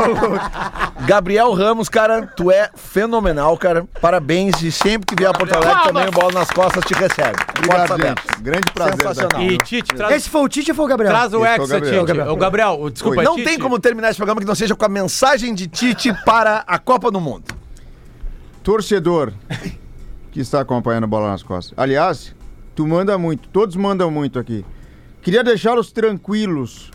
[1.06, 3.86] Gabriel Ramos, cara, tu é fenomenal, cara.
[4.00, 7.36] Parabéns e sempre que vier a Porto Alegre também o Bola nas Costas te recebe.
[7.58, 8.42] Obrigado, gente.
[8.42, 8.96] Grande prazer.
[8.96, 9.42] Sensacional.
[9.42, 11.12] E Tite, traz, Esse foi o Tite ou foi o Gabriel?
[11.12, 12.04] traz o Esse foi o Hexa, Gabriel.
[12.06, 12.28] Tite.
[12.28, 13.48] O Gabriel, desculpa, Não Tite.
[13.48, 16.78] tem como terminar esse programa que não seja com a mensagem de Tite para a
[16.78, 17.44] Copa do Mundo.
[18.62, 19.32] Torcedor
[20.30, 21.74] que está acompanhando a bola nas costas.
[21.76, 22.34] Aliás,
[22.74, 24.64] tu manda muito, todos mandam muito aqui.
[25.20, 26.90] Queria deixá-los tranquilos,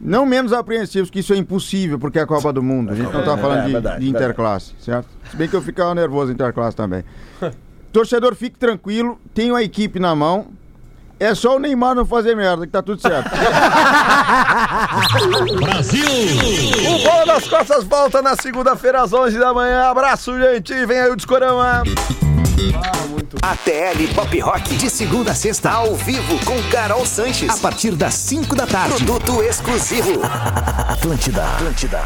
[0.00, 2.92] não menos apreensivos, que isso é impossível, porque é a Copa do Mundo.
[2.92, 5.08] A gente não está falando é de, de interclasse, certo?
[5.30, 7.04] Se bem que eu ficava nervoso em interclasse também.
[7.92, 10.48] Torcedor, fique tranquilo, tenho a equipe na mão.
[11.20, 13.28] É só o Neymar não fazer merda, que tá tudo certo.
[16.88, 19.82] O Bola nas Costas volta na segunda-feira às 11 da manhã.
[19.90, 20.86] Abraço, gente.
[20.86, 21.82] Vem aí o Discorama.
[23.42, 28.14] ATL Pop Rock, de segunda a sexta, ao vivo, com Carol Sanches, a partir das
[28.14, 29.04] 5 da tarde.
[29.04, 30.20] Produto exclusivo.
[30.88, 31.44] Atlântida.
[31.44, 32.02] Atlântida.